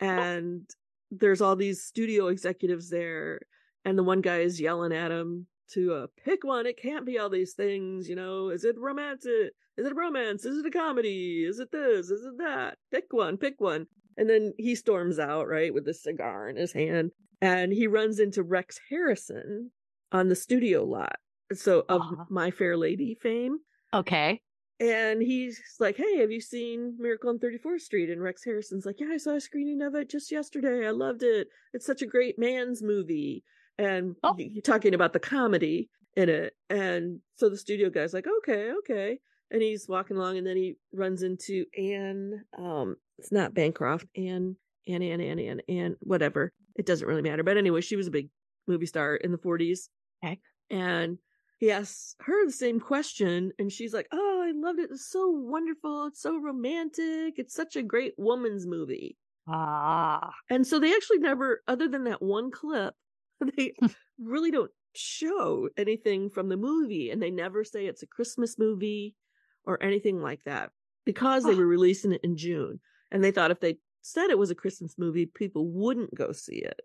[0.00, 0.68] and
[1.10, 3.40] there's all these studio executives there
[3.84, 6.66] and the one guy is yelling at him to uh, pick one.
[6.66, 8.48] It can't be all these things, you know.
[8.48, 9.52] Is it romantic?
[9.76, 10.44] Is it a romance?
[10.44, 11.44] Is it a comedy?
[11.44, 12.10] Is it this?
[12.10, 12.76] Is it that?
[12.90, 13.86] Pick one, pick one.
[14.18, 17.12] And then he storms out, right, with a cigar in his hand.
[17.40, 19.72] And he runs into Rex Harrison
[20.12, 21.16] on the studio lot.
[21.54, 22.24] So of uh-huh.
[22.28, 23.60] My Fair Lady fame.
[23.94, 24.42] Okay.
[24.80, 29.00] and he's like, "Hey, have you seen Miracle on 34th Street?" And Rex Harrison's like,
[29.00, 30.86] "Yeah, I saw a screening of it just yesterday.
[30.86, 31.48] I loved it.
[31.72, 33.44] It's such a great man's movie."
[33.78, 34.34] And Oh.
[34.38, 36.54] you're talking about the comedy in it.
[36.68, 40.76] And so the studio guy's like, "Okay, okay." And he's walking along, and then he
[40.92, 42.44] runs into Anne.
[42.56, 44.06] Um, it's not Bancroft.
[44.16, 44.56] And
[44.86, 45.96] and Anne, and Anne, Anne.
[46.00, 46.52] Whatever.
[46.76, 47.42] It doesn't really matter.
[47.42, 48.28] But anyway, she was a big
[48.66, 49.88] movie star in the 40s.
[50.24, 50.38] Okay.
[50.70, 51.18] And
[51.58, 54.90] he asks her the same question, and she's like, "Oh, I loved it.
[54.90, 56.06] It's so wonderful.
[56.06, 57.34] It's so romantic.
[57.36, 59.16] It's such a great woman's movie."
[59.48, 60.32] Ah.
[60.50, 62.94] And so they actually never, other than that one clip,
[63.56, 63.74] they
[64.18, 69.16] really don't show anything from the movie, and they never say it's a Christmas movie
[69.64, 70.70] or anything like that
[71.04, 72.80] because they were releasing it in June,
[73.10, 76.56] and they thought if they said it was a Christmas movie, people wouldn't go see
[76.56, 76.80] it.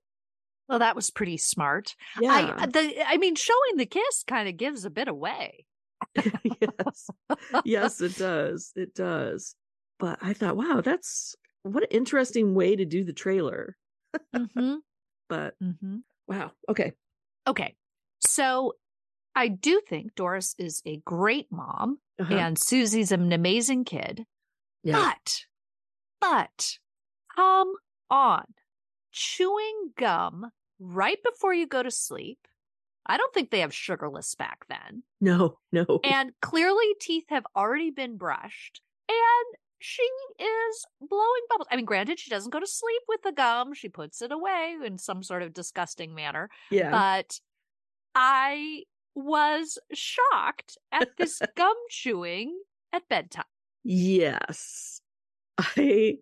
[0.70, 1.96] Well, that was pretty smart.
[2.20, 2.56] Yeah.
[2.58, 5.66] I the I mean, showing the kiss kind of gives a bit away.
[6.16, 7.10] yes.
[7.66, 8.72] Yes, it does.
[8.76, 9.56] It does.
[10.00, 13.78] But I thought, wow, that's what an interesting way to do the trailer.
[14.36, 14.76] hmm
[15.30, 15.98] But hmm
[16.28, 16.52] wow.
[16.70, 16.94] Okay.
[17.48, 17.76] Okay,
[18.22, 18.74] so
[19.36, 22.34] I do think Doris is a great mom, Uh-huh.
[22.34, 24.26] and Susie's an amazing kid.
[24.84, 24.94] yeah.
[25.14, 25.46] But,
[26.24, 26.78] but,
[27.36, 27.74] come
[28.10, 28.46] on,
[29.12, 32.40] chewing gum right before you go to sleep.
[33.06, 35.04] I don't think they have sugarless back then.
[35.20, 36.00] No, no.
[36.06, 38.82] And clearly, teeth have already been brushed.
[39.10, 40.08] And she
[40.40, 41.68] is blowing bubbles.
[41.70, 44.78] I mean, granted, she doesn't go to sleep with the gum, she puts it away
[44.86, 46.50] in some sort of disgusting manner.
[46.72, 46.90] yeah.
[46.90, 47.38] But
[48.16, 48.84] I
[49.16, 52.58] was shocked at this gum chewing
[52.94, 53.44] at bedtime.
[53.84, 55.02] yes.
[55.58, 56.18] I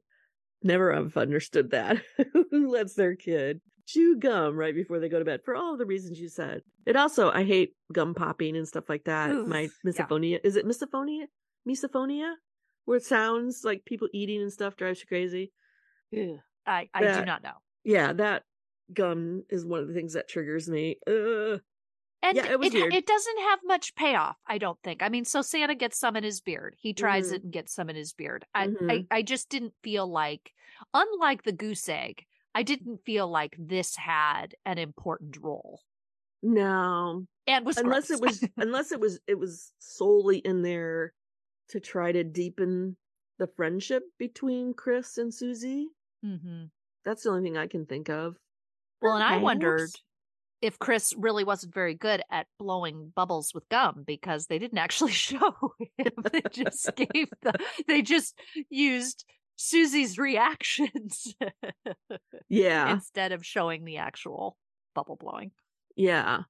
[0.64, 2.02] never have understood that.
[2.52, 5.86] Who lets their kid chew gum right before they go to bed for all the
[5.86, 6.62] reasons you said?
[6.86, 9.32] It also, I hate gum popping and stuff like that.
[9.32, 9.92] My Oof, yeah.
[9.92, 10.40] misophonia.
[10.44, 11.26] Is it misophonia?
[11.68, 12.34] Misophonia?
[12.86, 15.52] Where it sounds like people eating and stuff drives you crazy.
[16.66, 17.54] I, I do not know.
[17.84, 18.44] yeah, that
[18.94, 20.98] gum is one of the things that triggers me.
[21.08, 21.62] Ugh.
[22.24, 22.94] And Yeah, it was weird.
[22.94, 25.02] it doesn't have much payoff, I don't think.
[25.02, 26.76] I mean, so Santa gets some in his beard.
[26.80, 27.36] He tries Mhm.
[27.36, 28.46] it and gets some in his beard.
[28.54, 29.08] I, I, Mhm.
[29.12, 30.54] I just didn't feel like,
[30.94, 35.82] unlike the goose egg, I didn't feel like this had an important role.
[36.44, 38.20] No, And was unless gross.
[38.20, 41.14] it was unless it was it was solely in there
[41.70, 42.98] to try to deepen
[43.38, 45.88] the friendship between Chris and Susie.
[46.24, 46.72] Mhm.
[47.06, 48.38] That's the only thing I can think of.
[49.02, 49.90] Well, and I wondered
[50.62, 55.12] if Chris really wasn't very good at blowing bubbles with gum because they didn't actually
[55.30, 55.54] show
[55.98, 56.12] him.
[56.32, 57.54] they just gave the,
[57.88, 58.38] they just
[58.70, 61.36] used Susie's reactions
[62.50, 64.58] Yeah, instead of showing the actual
[64.96, 65.52] bubble blowing.
[65.96, 66.42] yeah.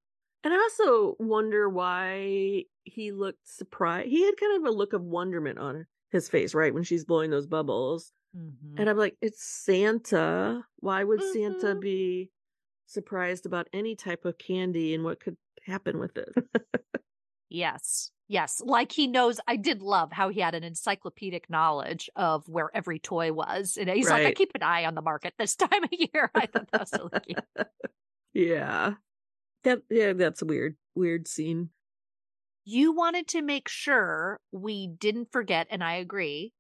[0.44, 4.10] And I also wonder why he looked surprised.
[4.10, 7.30] He had kind of a look of wonderment on his face, right, when she's blowing
[7.30, 8.12] those bubbles.
[8.36, 8.80] Mhm.
[8.80, 10.66] And I'm like, it's Santa.
[10.78, 11.80] Why would Santa Mhm.
[11.82, 12.32] be
[12.92, 16.34] surprised about any type of candy and what could happen with it?
[17.52, 18.12] Yes.
[18.30, 18.62] Yes.
[18.66, 22.98] Like he knows, I did love how he had an encyclopedic knowledge of where every
[22.98, 23.78] toy was.
[23.78, 26.32] And he's like, I keep an eye on the market this time of year.
[26.36, 27.40] I thought that was so cute.
[28.34, 28.94] yeah.
[29.64, 31.72] That yeah, that's a weird, weird scene.
[32.64, 36.54] You wanted to make sure we didn't forget, and I agree,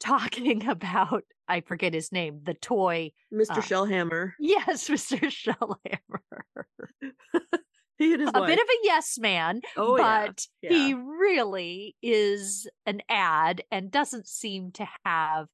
[0.00, 3.12] talking about, I forget his name, the toy.
[3.32, 3.46] Mr.
[3.50, 3.60] Ah.
[3.60, 4.32] Shellhammer.
[4.38, 5.18] Yes, Mr.
[5.30, 6.64] Shellhammer.
[7.98, 8.46] He and his A wife.
[8.46, 10.70] bit of a yes man, oh but yeah.
[10.70, 15.48] he really is an ad and doesn't seem to have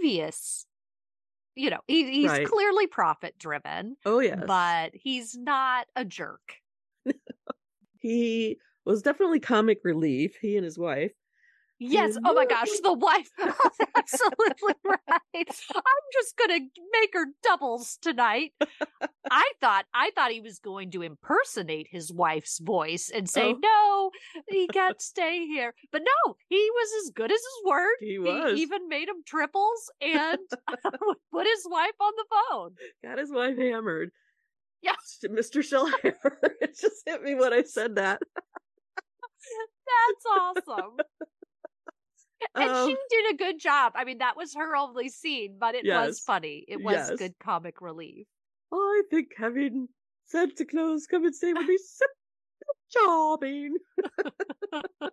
[0.00, 0.64] devious
[1.54, 2.46] you know he, he's Right.
[2.46, 4.44] clearly profit driven Oh yes.
[4.46, 6.54] but he's not a jerk
[7.98, 8.56] he
[8.86, 10.36] was definitely comic relief.
[10.40, 11.12] He and his wife.
[11.78, 13.28] Yes oh my gosh the wife
[13.96, 14.98] absolutely right
[15.34, 16.60] i'm just gonna
[16.92, 18.52] make her doubles tonight
[19.30, 23.58] i thought i thought he was going to impersonate his wife's voice and say Oh.
[23.62, 24.10] no
[24.48, 28.58] he can't stay here but no he was as good as his word He was.
[28.58, 30.38] even made him triples and
[31.32, 32.70] put his wife on the phone.
[33.02, 34.10] Got his wife hammered.
[34.82, 34.92] Yeah.
[35.26, 35.60] Mr.
[35.62, 36.36] Shellhammer.
[36.60, 38.20] it just hit me when I said that.
[39.86, 40.26] That's
[40.68, 40.96] awesome.
[42.54, 43.92] And Um, she did a good job.
[43.96, 46.64] I mean, that was her only scene, but it was funny.
[46.68, 47.18] It was Yes.
[47.18, 48.26] good comic relief.
[48.72, 49.88] I think having
[50.26, 52.06] Santa Claus come and stay would be so
[52.90, 53.76] charming.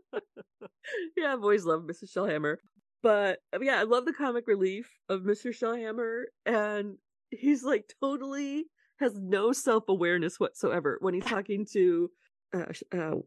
[1.18, 2.12] yeah, I've always loved Mrs.
[2.16, 2.58] Shellhammer.
[3.04, 5.56] But uh, yeah, I love the comic relief of Mr.
[5.56, 6.24] Shellhammer.
[6.46, 6.98] And
[7.30, 8.66] he's like totally
[9.00, 12.10] has no self awareness whatsoever when he's talking to
[12.54, 13.26] uh, uh, oh,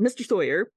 [0.00, 0.24] Mr.
[0.24, 0.70] Sawyer.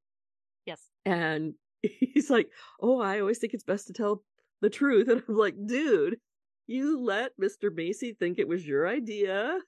[0.66, 0.82] Yes.
[1.06, 1.54] And
[2.14, 2.52] he's like,
[2.82, 4.24] "Oh, I always think it's best to tell
[4.62, 6.20] the truth," and I'm like, "Dude,
[6.68, 7.72] you let Mr.
[7.72, 9.62] Macy think it was your idea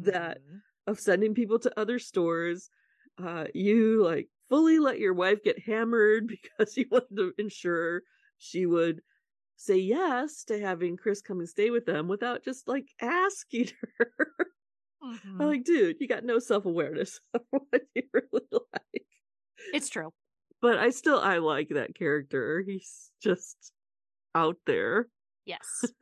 [0.00, 0.62] that Mhm.
[0.86, 2.70] of sending people to other stores.
[3.18, 6.26] Uh, you like fully let your wife get hammered
[6.58, 8.02] because you wanted to ensure
[8.38, 9.02] she would
[9.56, 14.12] say yes to having Chris come and stay with them without just like asking her.
[15.02, 15.40] Mhm.
[15.40, 19.06] I'm like, dude, you got no self awareness of what you really like.
[19.72, 20.12] It's true.
[20.62, 22.62] But I still I like that character.
[22.66, 23.72] He's just
[24.34, 25.08] out there.
[25.44, 25.84] Yes.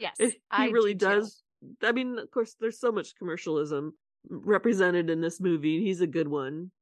[0.00, 0.16] Yes.
[0.18, 1.14] He I really do too.
[1.20, 1.42] does.
[1.82, 3.92] I mean, of course, there's so much commercialism
[4.28, 5.82] represented in this movie.
[5.84, 6.72] He's a good one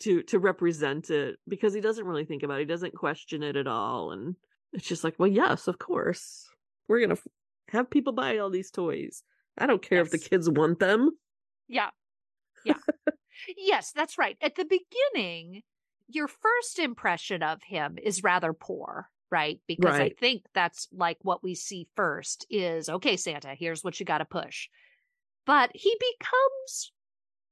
[0.00, 2.60] to to represent it because he doesn't really think about it.
[2.60, 4.36] He doesn't question it at all, and
[4.72, 6.46] it's just like, well, yes, of course,
[6.88, 7.26] we're gonna f-
[7.68, 9.24] have people buy all these toys.
[9.58, 11.10] I don't care if the kids want them.
[11.68, 11.90] Yeah.
[12.64, 12.78] Yeah.
[13.56, 14.36] yes, that's right.
[14.40, 15.62] At the beginning,
[16.14, 19.60] your first impression of him is rather poor, right?
[19.66, 24.06] Because I think that's like what we see first is okay, Santa, here's what you
[24.06, 24.68] got to push.
[25.46, 26.92] But he becomes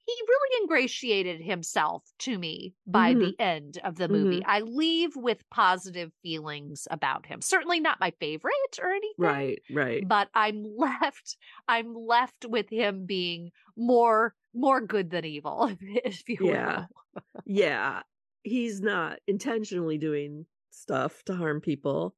[0.07, 3.21] he really ingratiated himself to me by Mhm.
[3.21, 4.43] the end of the movie.
[4.45, 7.41] I leave with positive feelings about him.
[7.41, 10.09] Certainly not my favorite or anything Right, right.
[10.09, 11.37] but I'm left
[11.69, 16.87] I'm left with him being more more good than evil, if you Yeah.
[17.15, 17.23] will.
[17.45, 18.03] yeah,
[18.43, 22.15] he's not intentionally doing stuff to harm people.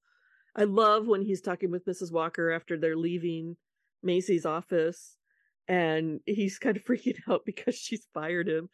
[0.55, 2.13] I love when he's talking with Mrs.
[2.13, 3.57] Walker after they're leaving
[4.03, 5.17] Macy's office
[5.69, 8.69] and he's kind of freaking out because she's fired him.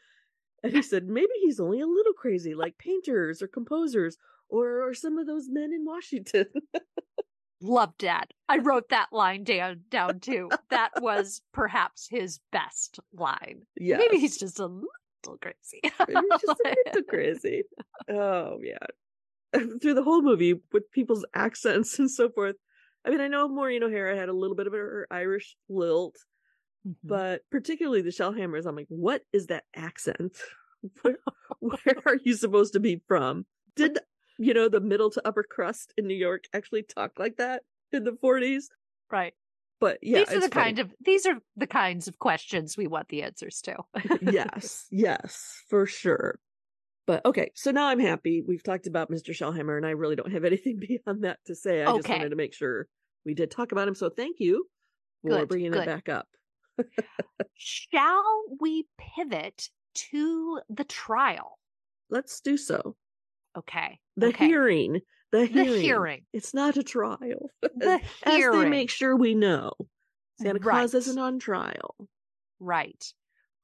[0.62, 4.16] And he said, maybe he's only a little crazy, like painters or composers
[4.48, 6.46] or, or some of those men in Washington.
[7.60, 8.32] Loved that.
[8.48, 10.48] I wrote that line down down too.
[10.70, 13.62] That was perhaps his best line.
[13.76, 13.98] yeah.
[13.98, 14.88] Maybe he's just a little
[15.40, 15.80] crazy.
[16.08, 17.64] Maybe just a little crazy.
[18.10, 18.86] Oh yeah.
[19.82, 22.56] Through the whole movie with people's accents and so forth.
[23.04, 26.16] I mean, I know Maureen O'Hara had a little bit of her Irish lilt,
[26.86, 26.94] Mhm.
[27.04, 30.36] but particularly the Shellhammers, I'm like, what is that accent?
[31.02, 31.16] Where,
[31.60, 33.46] where are you supposed to be from?
[33.74, 33.98] Did
[34.38, 38.04] you know the middle to upper crust in New York actually talk like that in
[38.04, 38.70] the 40s?
[39.10, 39.34] right.
[39.80, 40.64] But yeah, these are the funny.
[40.64, 43.76] kind of these are the kinds of questions we want the answers to.
[44.22, 46.40] yes, yes, for sure.
[47.06, 48.42] But okay, so now I'm happy.
[48.46, 49.30] We've talked about Mr.
[49.30, 51.82] Shellhammer, and I really don't have anything beyond that to say.
[51.82, 52.86] I just wanted to make sure
[53.24, 53.94] we did talk about him.
[53.94, 54.66] So thank you
[55.22, 55.80] for Good, bringing good.
[55.80, 56.28] that back up.
[57.54, 61.58] Shall we pivot to the trial?
[62.10, 62.96] Let's do so.
[63.56, 63.98] Okay.
[64.16, 64.46] The okay.
[64.46, 65.00] hearing.
[65.32, 65.80] The The hearing.
[65.80, 66.22] hearing.
[66.32, 67.50] It's not a trial.
[67.62, 68.58] The hearing.
[68.58, 69.72] As they make sure we know.
[70.40, 71.96] Santa Claus isn't on trial.
[72.60, 73.04] Right.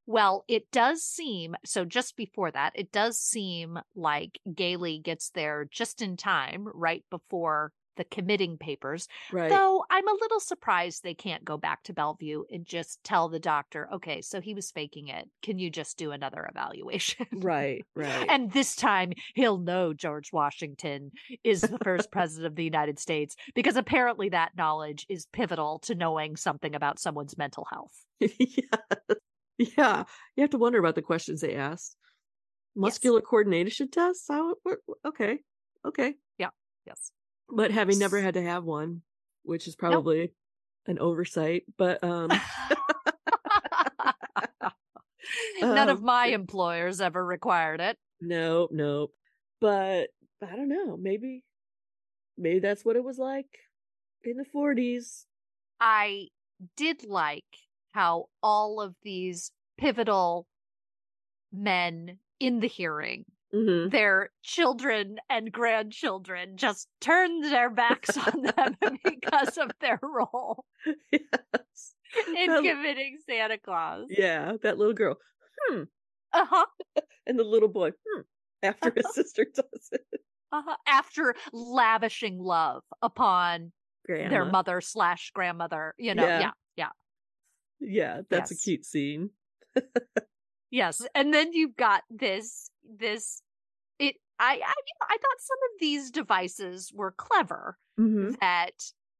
[0.06, 5.66] Well, it does seem so just before that, it does seem like Gailey gets there
[5.70, 9.08] just in time, right before the committing papers.
[9.32, 9.50] Right.
[9.50, 13.38] Though I'm a little surprised they can't go back to Bellevue and just tell the
[13.38, 15.28] doctor, okay, so he was faking it.
[15.42, 17.26] Can you just do another evaluation?
[17.32, 18.26] right, right.
[18.28, 21.10] And this time he'll know George Washington
[21.42, 25.94] is the first president of the United States because apparently that knowledge is pivotal to
[25.94, 28.04] knowing something about someone's mental health.
[28.20, 29.16] yeah.
[29.58, 30.04] Yeah.
[30.36, 31.96] You have to wonder about the questions they asked.
[32.76, 34.26] Muscular coordination tests?
[34.28, 34.54] How
[35.04, 35.38] okay.
[35.84, 36.14] Okay.
[36.38, 36.48] Yeah.
[36.86, 37.12] Yes.
[37.50, 39.02] But having never had to have one,
[39.42, 40.32] which is probably
[40.86, 42.30] an oversight, but um
[45.62, 47.98] None of Um, my employers ever required it.
[48.20, 49.08] no, no.
[49.60, 50.10] But
[50.42, 51.44] I don't know, maybe
[52.36, 53.46] maybe that's what it was like
[54.24, 55.24] in the 40s.
[55.80, 56.28] I
[56.76, 57.44] did like
[57.92, 60.46] how all of these pivotal
[61.52, 63.24] men in the hearing,
[63.54, 63.90] Mhm.
[63.92, 70.64] their children and grandchildren, just turned their backs on them because of their role
[71.12, 71.94] yes.
[72.28, 74.06] in That- committing Santa Claus.
[74.10, 75.16] Yeah, that little girl.
[75.68, 75.82] Hmm.
[76.32, 76.66] Uh-huh.
[77.26, 77.92] And the little boy.
[77.92, 78.22] Hmm.
[78.62, 80.04] After his sister does it.
[80.50, 80.76] Uh-huh.
[80.86, 83.72] After lavishing love upon
[84.08, 86.40] their mother slash grandmother, you know, Yeah.
[86.40, 86.88] yeah, yeah.
[87.80, 88.60] Yeah, that's Yes.
[88.60, 89.30] a cute scene.
[90.70, 93.42] Yes, and then you've got this this
[93.98, 98.32] it I I you know, I thought some of these devices were clever Mm-hmm.
[98.40, 98.72] that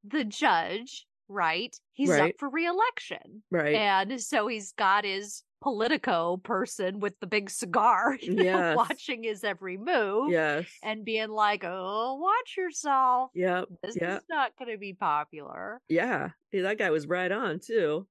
[0.03, 1.75] the judge, right?
[1.93, 2.33] He's Right.
[2.35, 3.45] up for reelection.
[3.51, 3.77] Right.
[3.77, 8.77] And so he's got his politico person with the big cigar, you know, Yes.
[8.77, 10.67] watching his every move yes.
[10.83, 13.31] and being like, "Oh, watch yourself.
[13.35, 13.69] Yep.
[13.85, 14.17] This Yeah.
[14.17, 16.31] is not going to be popular." Yeah.
[16.53, 18.09] Yeah, That guy was right on too.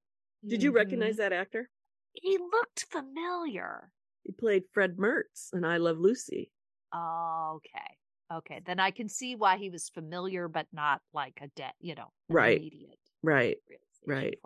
[0.48, 1.18] Did you recognize Mhm.
[1.18, 1.70] that actor?
[2.14, 3.92] He looked familiar.
[4.24, 6.53] He played Fred Mertz in I Love Lucy.
[6.96, 7.98] Okay.
[8.34, 11.94] Okay, then I can see why he was familiar, but not like a debt, you
[11.94, 13.58] know, right, immediate right,
[14.08, 14.38] right.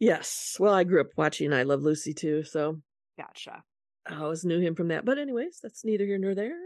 [0.00, 0.56] Yes.
[0.58, 2.78] Well, I grew up watching I Love Lucy too, so
[3.16, 3.62] gotcha.
[4.06, 5.04] I always knew him from that.
[5.04, 6.56] But anyways, that's neither here nor there.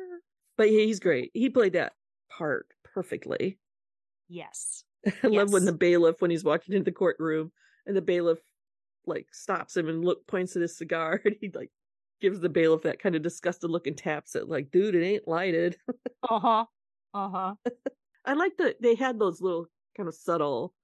[0.56, 1.32] But he's great.
[1.34, 1.92] He played that
[2.30, 3.58] part perfectly.
[4.28, 4.84] Yes.
[5.06, 5.32] I yes.
[5.32, 7.52] love when the bailiff, when he's walking into the courtroom,
[7.86, 8.38] and the bailiff
[9.06, 11.70] like stops him and look points at his cigar, and he like
[12.20, 15.28] gives the bailiff that kind of disgusted look and taps it like, dude, it ain't
[15.28, 15.76] lighted.
[16.28, 16.64] uh huh.
[17.14, 17.54] Uh huh.
[18.24, 20.74] I like that they had those little kind of subtle,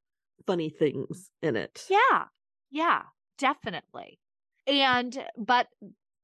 [0.47, 1.87] funny things in it.
[1.91, 2.25] Yeah.
[2.71, 3.03] Yeah.
[3.39, 4.19] Definitely.
[4.67, 5.67] And, but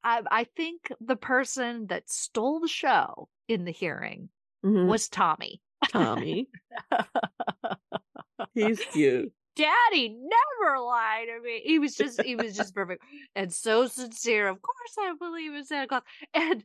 [0.04, 4.28] I, I think the person that stole the show in the hearing
[4.64, 4.86] mm-hmm.
[4.86, 5.61] was Tommy.
[5.90, 6.48] Tommy.
[8.54, 9.32] He's cute.
[9.59, 11.61] Daddy never lied to me.
[11.64, 13.02] He was just he was just perfect
[13.34, 14.46] and so sincere.
[14.46, 16.02] Of course I believe in Santa Claus.
[16.32, 16.64] And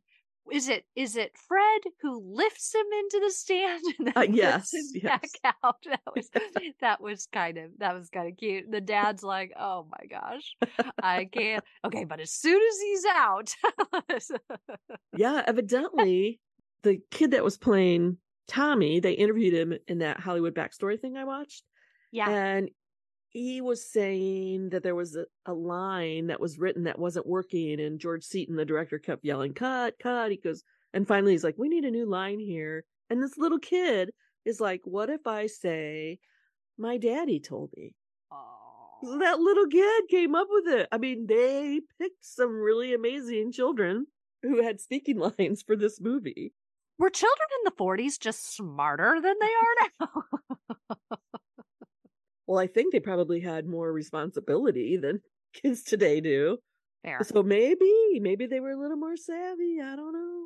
[0.52, 4.70] is it is it Fred who lifts him into the stand and then uh, yes,
[4.94, 5.04] yes.
[5.04, 5.78] back out?
[5.86, 6.30] That was
[6.82, 8.70] that was kind of that was kind of cute.
[8.70, 10.56] The dad's like, "Oh my gosh,
[11.02, 13.56] I can't." Okay, but as soon as he's out,
[15.18, 16.40] yeah, evidently
[16.84, 18.18] the kid that was playing
[18.48, 21.64] Tommy, they interviewed him in that Hollywood backstory thing I watched.
[22.12, 22.70] Yeah, and
[23.34, 27.80] he was saying that there was a, a, line that was written that wasn't working
[27.80, 30.64] and george seaton the director kept yelling cut cut he goes
[30.94, 34.12] and finally he's like we need a new line here and this little kid
[34.46, 36.20] is like what if i say
[36.78, 37.96] my daddy told me?
[39.04, 40.88] So that little kid came up with it.
[40.92, 44.08] I mean they picked some really amazing children
[44.42, 46.54] who had speaking lines for this movie.
[46.98, 51.18] Were children in the 40s just smarter than they are now
[52.48, 55.22] well, I think they probably had more responsibility than
[55.54, 56.58] kids today do.
[57.04, 57.20] Fair.
[57.24, 59.80] So maybe, maybe they were a little more savvy.
[59.82, 60.44] I don't know.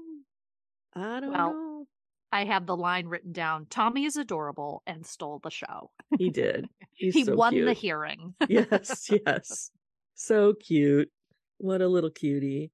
[0.96, 1.88] I don't well, know.
[2.32, 3.68] I have the line written down.
[3.70, 5.92] Tommy is adorable and stole the show.
[6.18, 6.68] He did.
[7.00, 7.68] He so won cute.
[7.68, 8.34] the hearing.
[8.50, 9.70] yes, yes.
[10.16, 11.12] So cute.
[11.60, 12.72] What a little cutie.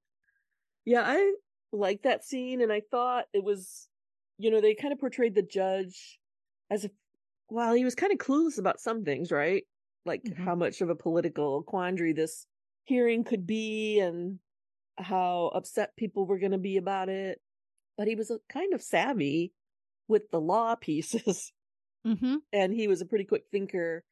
[0.86, 1.34] Yeah, I
[1.74, 3.90] like that scene and I thought it was
[4.38, 6.20] you know, they kind of portrayed the judge
[6.70, 6.90] as a
[7.54, 9.64] well, he was kind of clueless about some things, right?
[10.06, 10.44] Like mm-hmm.
[10.44, 12.48] how much of a political quandary this
[12.86, 14.40] hearing could be and
[14.98, 17.40] how upset people were going to be about it.
[17.96, 19.54] But he was a kind of savvy
[20.08, 21.52] with the law pieces.
[22.06, 22.38] Mm-hmm.
[22.52, 24.04] And he was a pretty quick thinker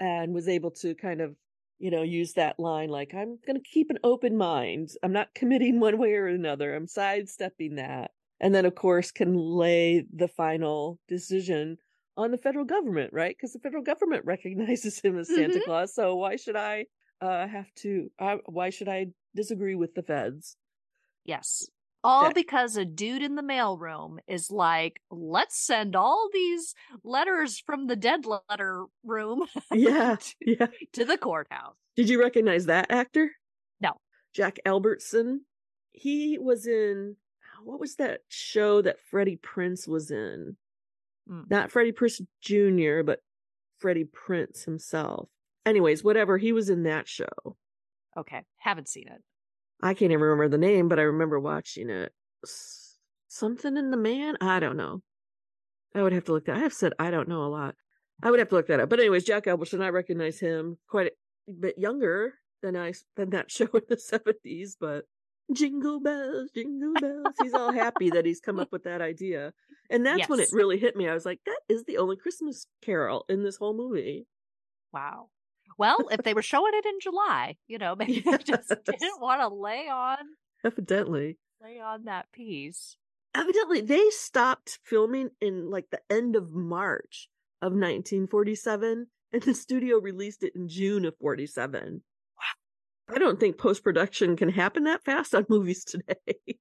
[0.00, 1.36] and was able to kind of,
[1.78, 4.90] you know, use that line like, I'm going to keep an open mind.
[5.02, 6.74] I'm not committing one way or another.
[6.74, 8.12] I'm sidestepping that.
[8.40, 11.76] And then, of course, can lay the final decision
[12.18, 13.34] on the federal government, right?
[13.34, 15.64] Because the federal government recognizes him as Santa mm-hmm.
[15.64, 15.94] Claus.
[15.94, 16.86] So why should I
[17.22, 18.10] uh, have to?
[18.18, 20.56] Uh, why should I disagree with the feds?
[21.24, 21.66] Yes.
[22.04, 27.58] All that- because a dude in the mailroom is like, let's send all these letters
[27.58, 30.66] from the dead letter room yeah, to, yeah.
[30.92, 31.76] to the courthouse.
[31.96, 33.30] Did you recognize that actor?
[33.80, 33.92] No.
[34.34, 35.42] Jack Albertson.
[35.92, 37.16] He was in
[37.64, 40.56] what was that show that Freddie Prinze was in?
[41.30, 41.50] Mm.
[41.50, 43.20] Not Freddie Prinze Jr., but
[43.78, 45.28] Freddie Prinze himself.
[45.66, 47.56] Anyways, whatever, he was in that show.
[48.16, 49.22] Okay, haven't seen it.
[49.82, 52.12] I can't even remember the name, but I remember watching it.
[53.28, 54.36] Something in the man?
[54.40, 55.02] I don't know.
[55.94, 56.56] I would have to look that.
[56.56, 57.74] I have said I don't know a lot.
[58.22, 58.88] I would have to look that up.
[58.88, 61.12] But anyways, Jack Albertson, I recognize him quite
[61.48, 65.04] a bit younger than I than that show in the seventies, but
[65.52, 67.34] jingle bells, jingle bells.
[67.42, 69.52] He's all happy that he's come up with that idea.
[69.90, 70.28] And that's yes.
[70.28, 71.08] when it really hit me.
[71.08, 74.26] I was like, that is the only Christmas carol in this whole movie.
[74.92, 75.28] Wow.
[75.76, 78.38] Well, if they were showing it in July, you know, maybe yes.
[78.38, 80.18] they just didn't want to lay on.
[80.64, 81.38] Evidently.
[81.62, 82.96] Lay on that piece.
[83.34, 87.28] Evidently, they stopped filming in like the end of March
[87.60, 92.02] of 1947, and the studio released it in June of 47.
[93.10, 96.14] I don't think post production can happen that fast on movies today.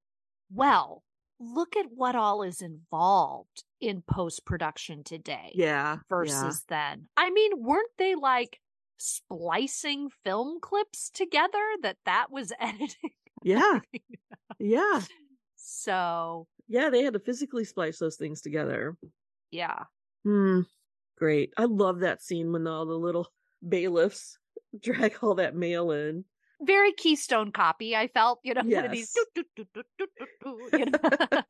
[0.49, 1.03] Well,
[1.41, 5.51] look at what all is involved in post production today.
[5.53, 5.97] Yeah.
[6.09, 6.93] Versus yeah.
[6.93, 7.07] then.
[7.17, 8.61] I mean, weren't they like
[8.97, 13.11] splicing film clips together that that was editing?
[13.43, 13.79] Yeah.
[14.59, 15.01] yeah.
[15.57, 16.47] So.
[16.69, 18.95] Yeah, they had to physically splice those things together.
[19.51, 19.83] Yeah.
[20.23, 20.61] Hmm.
[21.17, 21.51] Great.
[21.57, 23.27] I love that scene when all the little
[23.67, 24.37] bailiffs
[24.81, 26.23] drag all that mail in
[26.61, 27.95] very Keystone Copy.
[27.95, 28.75] I felt, you know, yes.
[28.75, 29.13] one of these.
[30.73, 31.49] you know?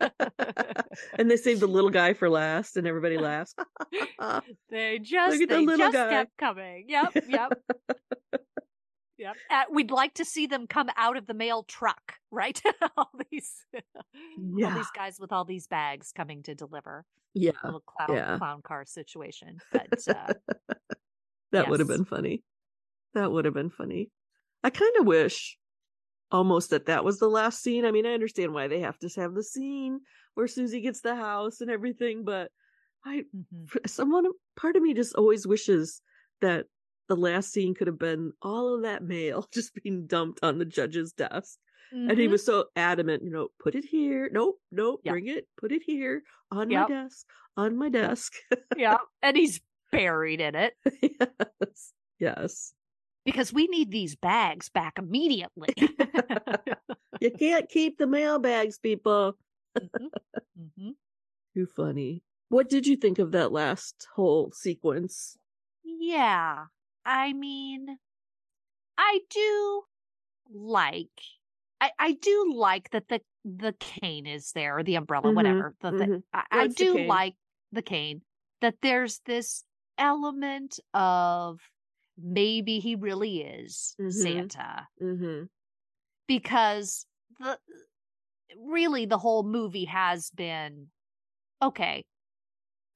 [1.18, 3.54] and they saved the little guy for last, and everybody laughs.
[4.70, 6.10] they just, they the just guy.
[6.10, 6.86] kept coming.
[6.88, 7.54] Yep, yep.
[9.18, 9.36] yep.
[9.50, 12.62] Uh, we'd like to see them come out of the mail truck, right?
[12.98, 14.68] all these, yeah.
[14.68, 17.06] all these guys with all these bags coming to deliver.
[17.34, 18.38] Yeah, little clown yeah.
[18.40, 19.60] clown car situation.
[19.72, 20.34] But uh,
[21.52, 22.42] that would have been funny.
[23.14, 24.10] That would have been funny.
[24.64, 25.58] I kind of wish
[26.32, 27.86] almost that that was the last scene.
[27.86, 30.02] I mean, I understand why they have to have the scene
[30.36, 32.52] where Susie gets the house and everything, but
[33.06, 33.70] I, mhm.
[33.88, 36.02] someone, part of me just always wishes
[36.42, 36.68] that
[37.10, 40.66] the last scene could have been all of that mail just being dumped on the
[40.66, 41.60] judge's desk.
[42.08, 42.30] And he Mhm.
[42.30, 44.30] was so adamant, you know, put it here.
[44.32, 45.18] Nope, nope, Yep.
[45.18, 46.72] bring it, put it here on Yep.
[46.72, 47.28] my desk,
[47.58, 48.34] on my desk.
[48.76, 52.74] yeah, and he's buried in it yes, yes.
[53.28, 55.70] Because we need these bags back immediately.
[57.20, 59.38] You can't keep the mailbags, people.
[59.80, 60.12] Mhm.
[60.56, 60.98] Mhm.
[61.54, 62.24] Too funny.
[62.48, 65.38] What did you think of that last whole sequence?
[65.84, 66.68] Yeah,
[67.06, 67.98] I mean,
[68.98, 69.84] I do
[70.50, 71.22] like.
[71.82, 75.76] I, I do like that the the cane is there, or the umbrella, Mhm, whatever.
[75.82, 76.24] The, mhm.
[76.34, 77.36] I, I it's the do like
[77.72, 78.24] the cane.
[78.62, 79.66] That there's this
[79.98, 81.62] element of
[82.18, 84.50] maybe he really is Mhm.
[84.50, 85.46] Santa Mm-hmm.
[86.28, 87.06] because
[87.40, 87.58] the
[88.58, 90.88] really the whole movie has been
[91.62, 92.06] okay.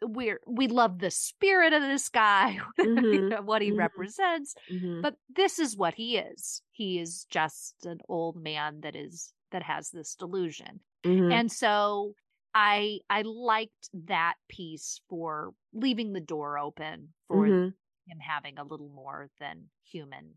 [0.04, 2.60] We're we love the spirit of this guy,
[3.12, 3.72] you Mhm, know, what he mhm.
[3.72, 5.04] represents, Mm-hmm.
[5.04, 6.62] but this is what he is.
[6.72, 10.82] He is just an old man that is that has this delusion.
[11.04, 11.40] mm-hmm.
[11.40, 12.16] And so
[12.56, 17.74] I I liked that piece for leaving the door open for Mhm.
[18.08, 20.36] Him having a little more than human.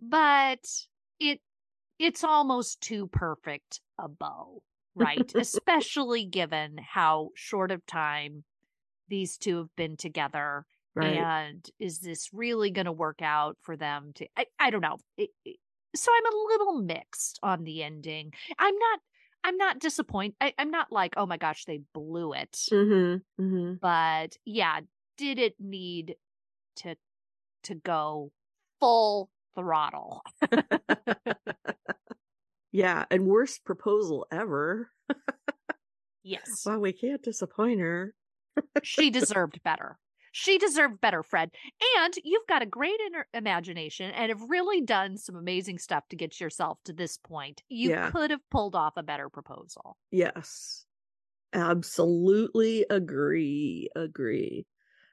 [0.00, 0.64] But
[1.20, 1.40] it
[1.98, 4.62] it's almost too perfect a bow,
[4.94, 5.32] right?
[5.36, 8.44] Especially given how short of time
[9.08, 11.16] these two have been together right.
[11.18, 14.96] and is this really going to work out for them to i, I don't know
[15.18, 15.58] It- it-
[15.94, 19.00] so i'm a little mixed on the ending i'm not
[19.44, 23.42] i'm not disappointed I, i'm not like oh my gosh they blew it Mm-hmm.
[23.44, 23.74] Mm-hmm.
[23.82, 24.80] but yeah
[25.18, 26.16] did it need
[26.76, 26.96] to
[27.64, 28.30] to go
[28.80, 30.22] full throttle
[32.72, 34.90] yeah, and worst proposal ever.
[36.22, 38.14] yes Well, we can't disappoint her.
[38.82, 39.98] she deserved better
[40.36, 41.50] she deserved better fred
[41.98, 46.16] and you've got a great inner imagination and have really done some amazing stuff to
[46.16, 48.10] get yourself to this point you Yeah.
[48.10, 50.86] could have pulled off a better proposal Yes.
[51.52, 53.88] Absolutely agree.
[53.94, 54.66] Agree.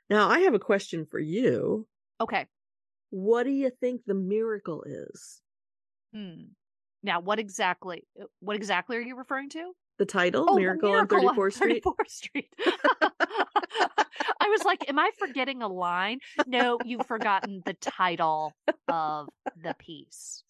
[0.09, 1.87] Now, I have a question for you.
[2.21, 2.45] Okay
[3.09, 5.41] What do you think the miracle is?
[6.13, 6.43] hmm.
[7.03, 10.95] now what exactly uh, what exactly are you referring to The title, Oh, the Miracle,
[10.95, 11.83] on 34th Street?
[11.83, 12.53] 34th Street.
[14.43, 16.19] I was like, am I forgetting a line?
[16.47, 18.53] No, you've forgotten the title
[18.87, 19.29] of
[19.63, 20.43] the piece.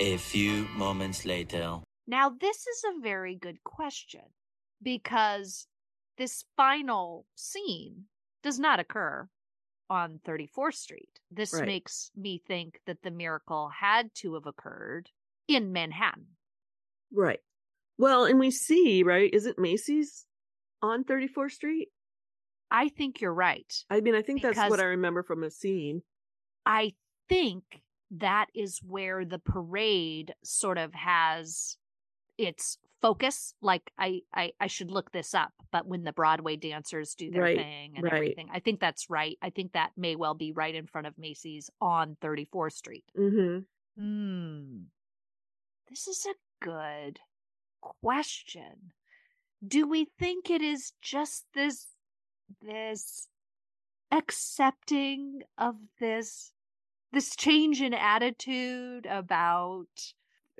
[0.00, 1.80] A few moments later.
[2.06, 4.22] Now, this is a very good question
[4.82, 5.66] because
[6.16, 8.04] this final scene
[8.42, 9.28] does not occur
[9.90, 11.20] on 34th Street.
[11.30, 11.66] This Right.
[11.66, 15.10] makes me think that the miracle had to have occurred
[15.48, 16.36] in Manhattan.
[17.12, 17.40] Right.
[17.98, 19.32] Well, and we see, right?
[19.32, 20.26] Is it Macy's
[20.82, 21.88] on 34th Street?
[22.70, 23.72] I think you're right.
[23.88, 26.02] I mean, I think that's what I remember from a scene.
[26.66, 26.94] I
[27.28, 31.76] think that is where the parade sort of has
[32.36, 33.52] its focus.
[33.60, 37.42] Like I, I, I should look this up, but when the Broadway dancers do their
[37.42, 38.14] Right, thing and right.
[38.14, 39.36] everything, I think that's right.
[39.42, 43.04] I think that may well be right in front of Macy's on 34th Street.
[43.14, 43.58] Mm-hmm.
[44.00, 44.78] Hmm.
[45.90, 47.20] This is a good
[47.82, 48.92] question.
[49.66, 51.88] Do we think it is just this
[52.62, 53.28] this
[54.10, 56.52] accepting of this
[57.12, 60.14] this change in attitude about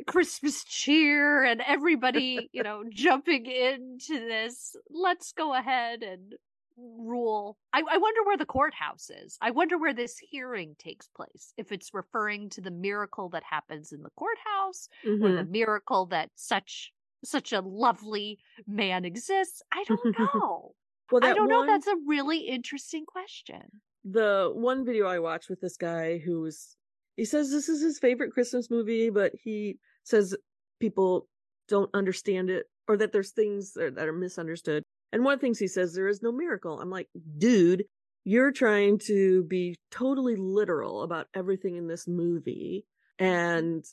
[0.06, 4.74] Christmas cheer and everybody, you know, jumping into this.
[4.90, 6.34] Let's go ahead and
[6.76, 7.56] rule.
[7.72, 9.38] I, I wonder where the courthouse is.
[9.40, 11.52] I wonder where this hearing takes place.
[11.56, 15.36] If it's referring to the miracle that happens in the courthouse or Mm-hmm.
[15.36, 16.92] the miracle that such
[17.24, 19.62] such a lovely man exists.
[19.72, 20.74] I don't know.
[21.10, 21.72] Well, that I don't one, know.
[21.72, 23.62] That's a really interesting question.
[24.04, 26.76] the one video I watched with this guy who was
[27.16, 30.36] he says this is his favorite Christmas movie, but he says
[30.80, 31.28] people
[31.68, 34.82] don't understand it or that there's things that are, that are misunderstood.
[35.12, 36.80] And one of the things he says there is no miracle.
[36.80, 37.08] I'm like,
[37.38, 37.84] dude,
[38.24, 42.84] you're trying to be totally literal about everything in this movie.
[43.18, 43.84] And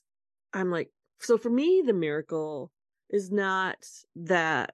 [0.53, 2.71] I'm like, so for me, the miracle
[3.09, 3.77] is not
[4.15, 4.73] that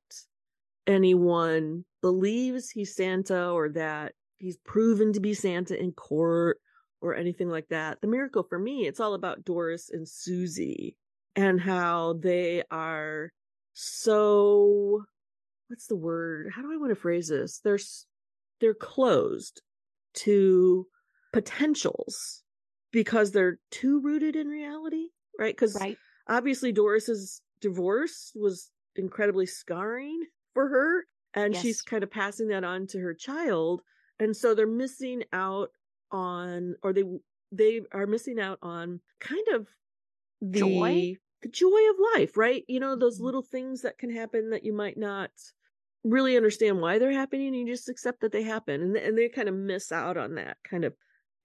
[0.85, 6.59] anyone believes he's Santa or that he's proven to be Santa in court
[7.01, 8.01] or anything like that.
[8.01, 10.95] The miracle for me, it's all about Doris and Susie
[11.35, 13.31] and how they are
[13.73, 15.03] so
[15.67, 16.51] what's the word?
[16.53, 17.59] How do I want to phrase this?
[17.63, 17.79] They're
[18.59, 19.61] they're closed
[20.15, 20.87] to
[21.33, 22.43] potentials
[22.91, 25.55] because they're too rooted in reality, right?
[25.55, 25.97] Because right.
[26.27, 30.23] obviously Doris's divorce was incredibly scarring
[30.53, 31.61] for her, and yes.
[31.61, 33.81] she's kind of passing that on to her child,
[34.19, 35.69] and so they're missing out
[36.11, 37.03] on, or they
[37.51, 39.67] they are missing out on kind of
[40.41, 42.63] the joy, the joy of life, right?
[42.67, 43.25] You know, those mm-hmm.
[43.25, 45.31] little things that can happen that you might not
[46.03, 47.53] really understand why they're happening.
[47.53, 50.57] You just accept that they happen, and and they kind of miss out on that
[50.63, 50.93] kind of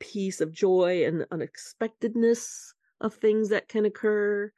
[0.01, 4.51] piece of joy and unexpectedness of things that can occur.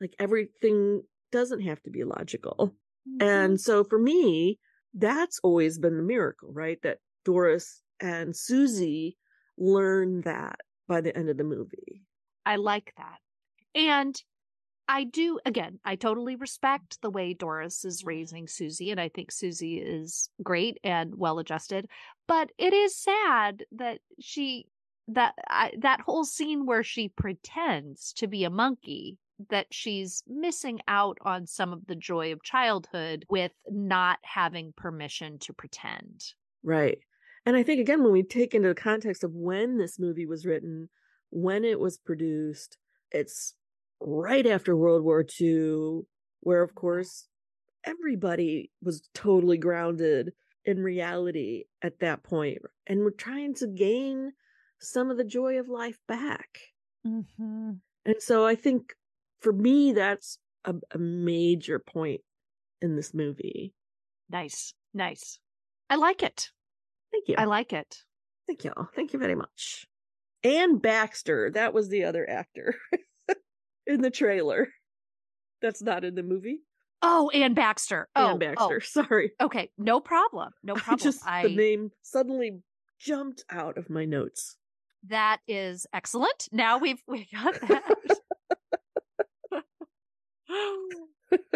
[0.00, 2.74] Like everything doesn't have to be logical.
[3.08, 3.28] Mm-hmm.
[3.28, 4.58] And so for me,
[4.94, 6.78] that's always been the miracle, right?
[6.82, 9.16] That Doris and Susie
[9.58, 12.02] learn that by the end of the movie.
[12.44, 13.18] I like that.
[13.74, 14.20] And
[14.86, 19.32] I do, again, I totally respect the way Doris is raising Susie, and I think
[19.32, 21.88] Susie is great and well adjusted.
[22.28, 24.66] But it is sad that she
[25.08, 29.18] that I, that whole scene where she pretends to be a monkey
[29.50, 35.38] that she's missing out on some of the joy of childhood with not having permission
[35.40, 36.24] to pretend.
[36.62, 36.98] Right.
[37.46, 40.46] And I think again when we take into the context of when this movie was
[40.46, 40.88] written,
[41.30, 42.78] when it was produced,
[43.10, 43.54] it's
[44.00, 46.02] right after World War II
[46.40, 47.26] where of course
[47.84, 50.32] everybody was totally grounded
[50.64, 54.32] in reality at that point and we're trying to gain
[54.80, 56.58] some of the joy of life back.
[57.06, 57.72] Mm-hmm.
[58.06, 58.94] And so I think
[59.40, 62.20] for me, that's a, a major point
[62.80, 63.74] in this movie.
[64.30, 64.74] Nice.
[64.92, 65.38] Nice.
[65.90, 66.50] I like it.
[67.14, 67.34] Thank you.
[67.38, 68.02] I like it.
[68.48, 68.72] Thank you.
[68.96, 69.86] Thank you very much.
[70.42, 72.74] Anne Baxter, that was the other actor
[73.86, 74.68] in the trailer.
[75.62, 76.62] That's not in the movie.
[77.02, 78.08] Oh, Anne Baxter.
[78.16, 78.58] Oh, Anne Baxter.
[78.58, 78.78] Oh.
[78.82, 79.30] Sorry.
[79.40, 80.50] Okay, no problem.
[80.64, 80.98] No problem.
[80.98, 81.44] Just I...
[81.44, 82.58] the name suddenly
[82.98, 84.56] jumped out of my notes.
[85.08, 86.48] That is excellent.
[86.50, 87.94] Now we've we got that.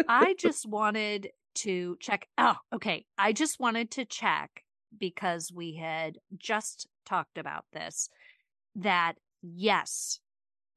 [0.07, 2.29] I just wanted to check.
[2.37, 3.05] Oh, okay.
[3.17, 4.63] I just wanted to check
[4.97, 8.09] because we had just talked about this
[8.75, 10.19] that yes,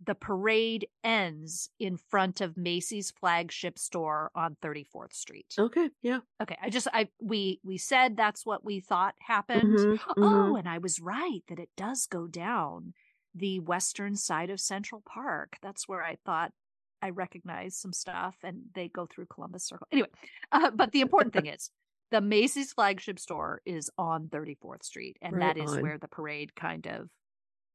[0.04, 5.54] the parade ends in front of Macy's flagship store on 34th Street.
[5.58, 6.20] Okay, yeah.
[6.40, 9.78] Okay, I just I we we said that's what we thought happened.
[9.78, 10.56] Mm-hmm, oh, mm-hmm.
[10.56, 12.94] and I was right that it does go down
[13.34, 15.56] the western side of Central Park.
[15.62, 16.52] That's where I thought
[17.00, 19.88] I recognize some stuff and they go through Columbus Circle.
[19.90, 20.08] Anyway,
[20.52, 21.70] uh, but the important thing is
[22.12, 25.82] the Macy's flagship store is on 34th Street and right that is on.
[25.82, 27.10] where the parade kind of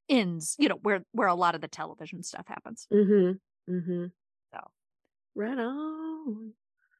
[0.09, 2.87] ends, you know, where where a lot of the television stuff happens.
[2.91, 3.39] Mhm.
[3.69, 4.11] Mhm.
[4.53, 4.59] So,
[5.35, 6.55] right on.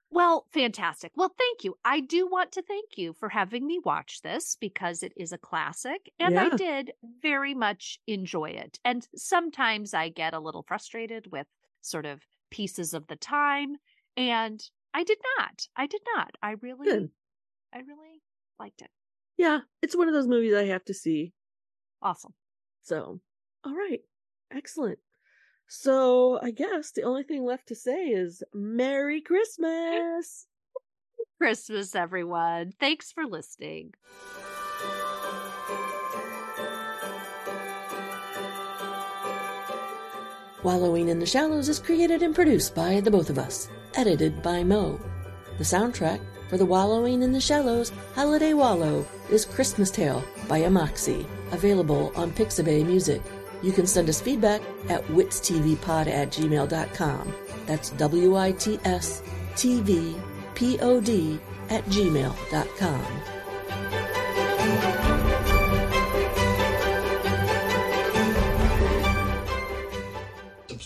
[0.10, 1.12] Well, fantastic.
[1.16, 1.78] Well, thank you.
[1.84, 5.38] I do want to thank you for having me watch this because it is a
[5.38, 6.46] classic and yeah.
[6.46, 8.80] I did very much enjoy it.
[8.86, 11.48] And sometimes I get a little frustrated with
[11.82, 13.78] sort of pieces of the time.
[14.16, 14.64] And
[14.94, 15.68] I did not.
[15.76, 16.36] I did not.
[16.42, 17.12] I really, Good.
[17.78, 18.24] I really
[18.60, 18.90] liked it.
[19.38, 21.34] Yeah, it's one of those movies I have to see.
[22.02, 22.34] Awesome.
[22.82, 23.20] So,
[23.64, 24.00] all right.
[24.52, 24.98] Excellent.
[25.68, 30.48] So, I guess the only thing left to say is Merry Christmas.
[31.38, 32.74] Christmas, everyone.
[32.80, 33.94] Thanks for listening.
[40.64, 44.64] Wallowing in the Shallows is created and produced by the both of us, edited by
[44.64, 45.00] Mo.
[45.60, 46.20] The soundtrack
[46.50, 52.32] for the Wallowing in the Shallows Holiday Wallow is Christmas Tale by Amaksi, available on
[52.32, 53.22] Pixabay Music.
[53.62, 57.34] You can send us feedback at witstvpod at gmail.com.
[57.66, 59.22] That's W I T S
[59.56, 60.16] T V
[60.56, 61.40] P O D
[61.70, 63.06] at gmail.com.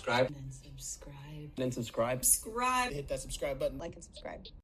[0.01, 0.27] subscribe.
[0.27, 1.51] And subscribe.
[1.57, 2.25] And subscribe.
[2.25, 2.91] Subscribe.
[2.91, 3.77] Hit that subscribe button.
[3.77, 4.47] Like and subscribe.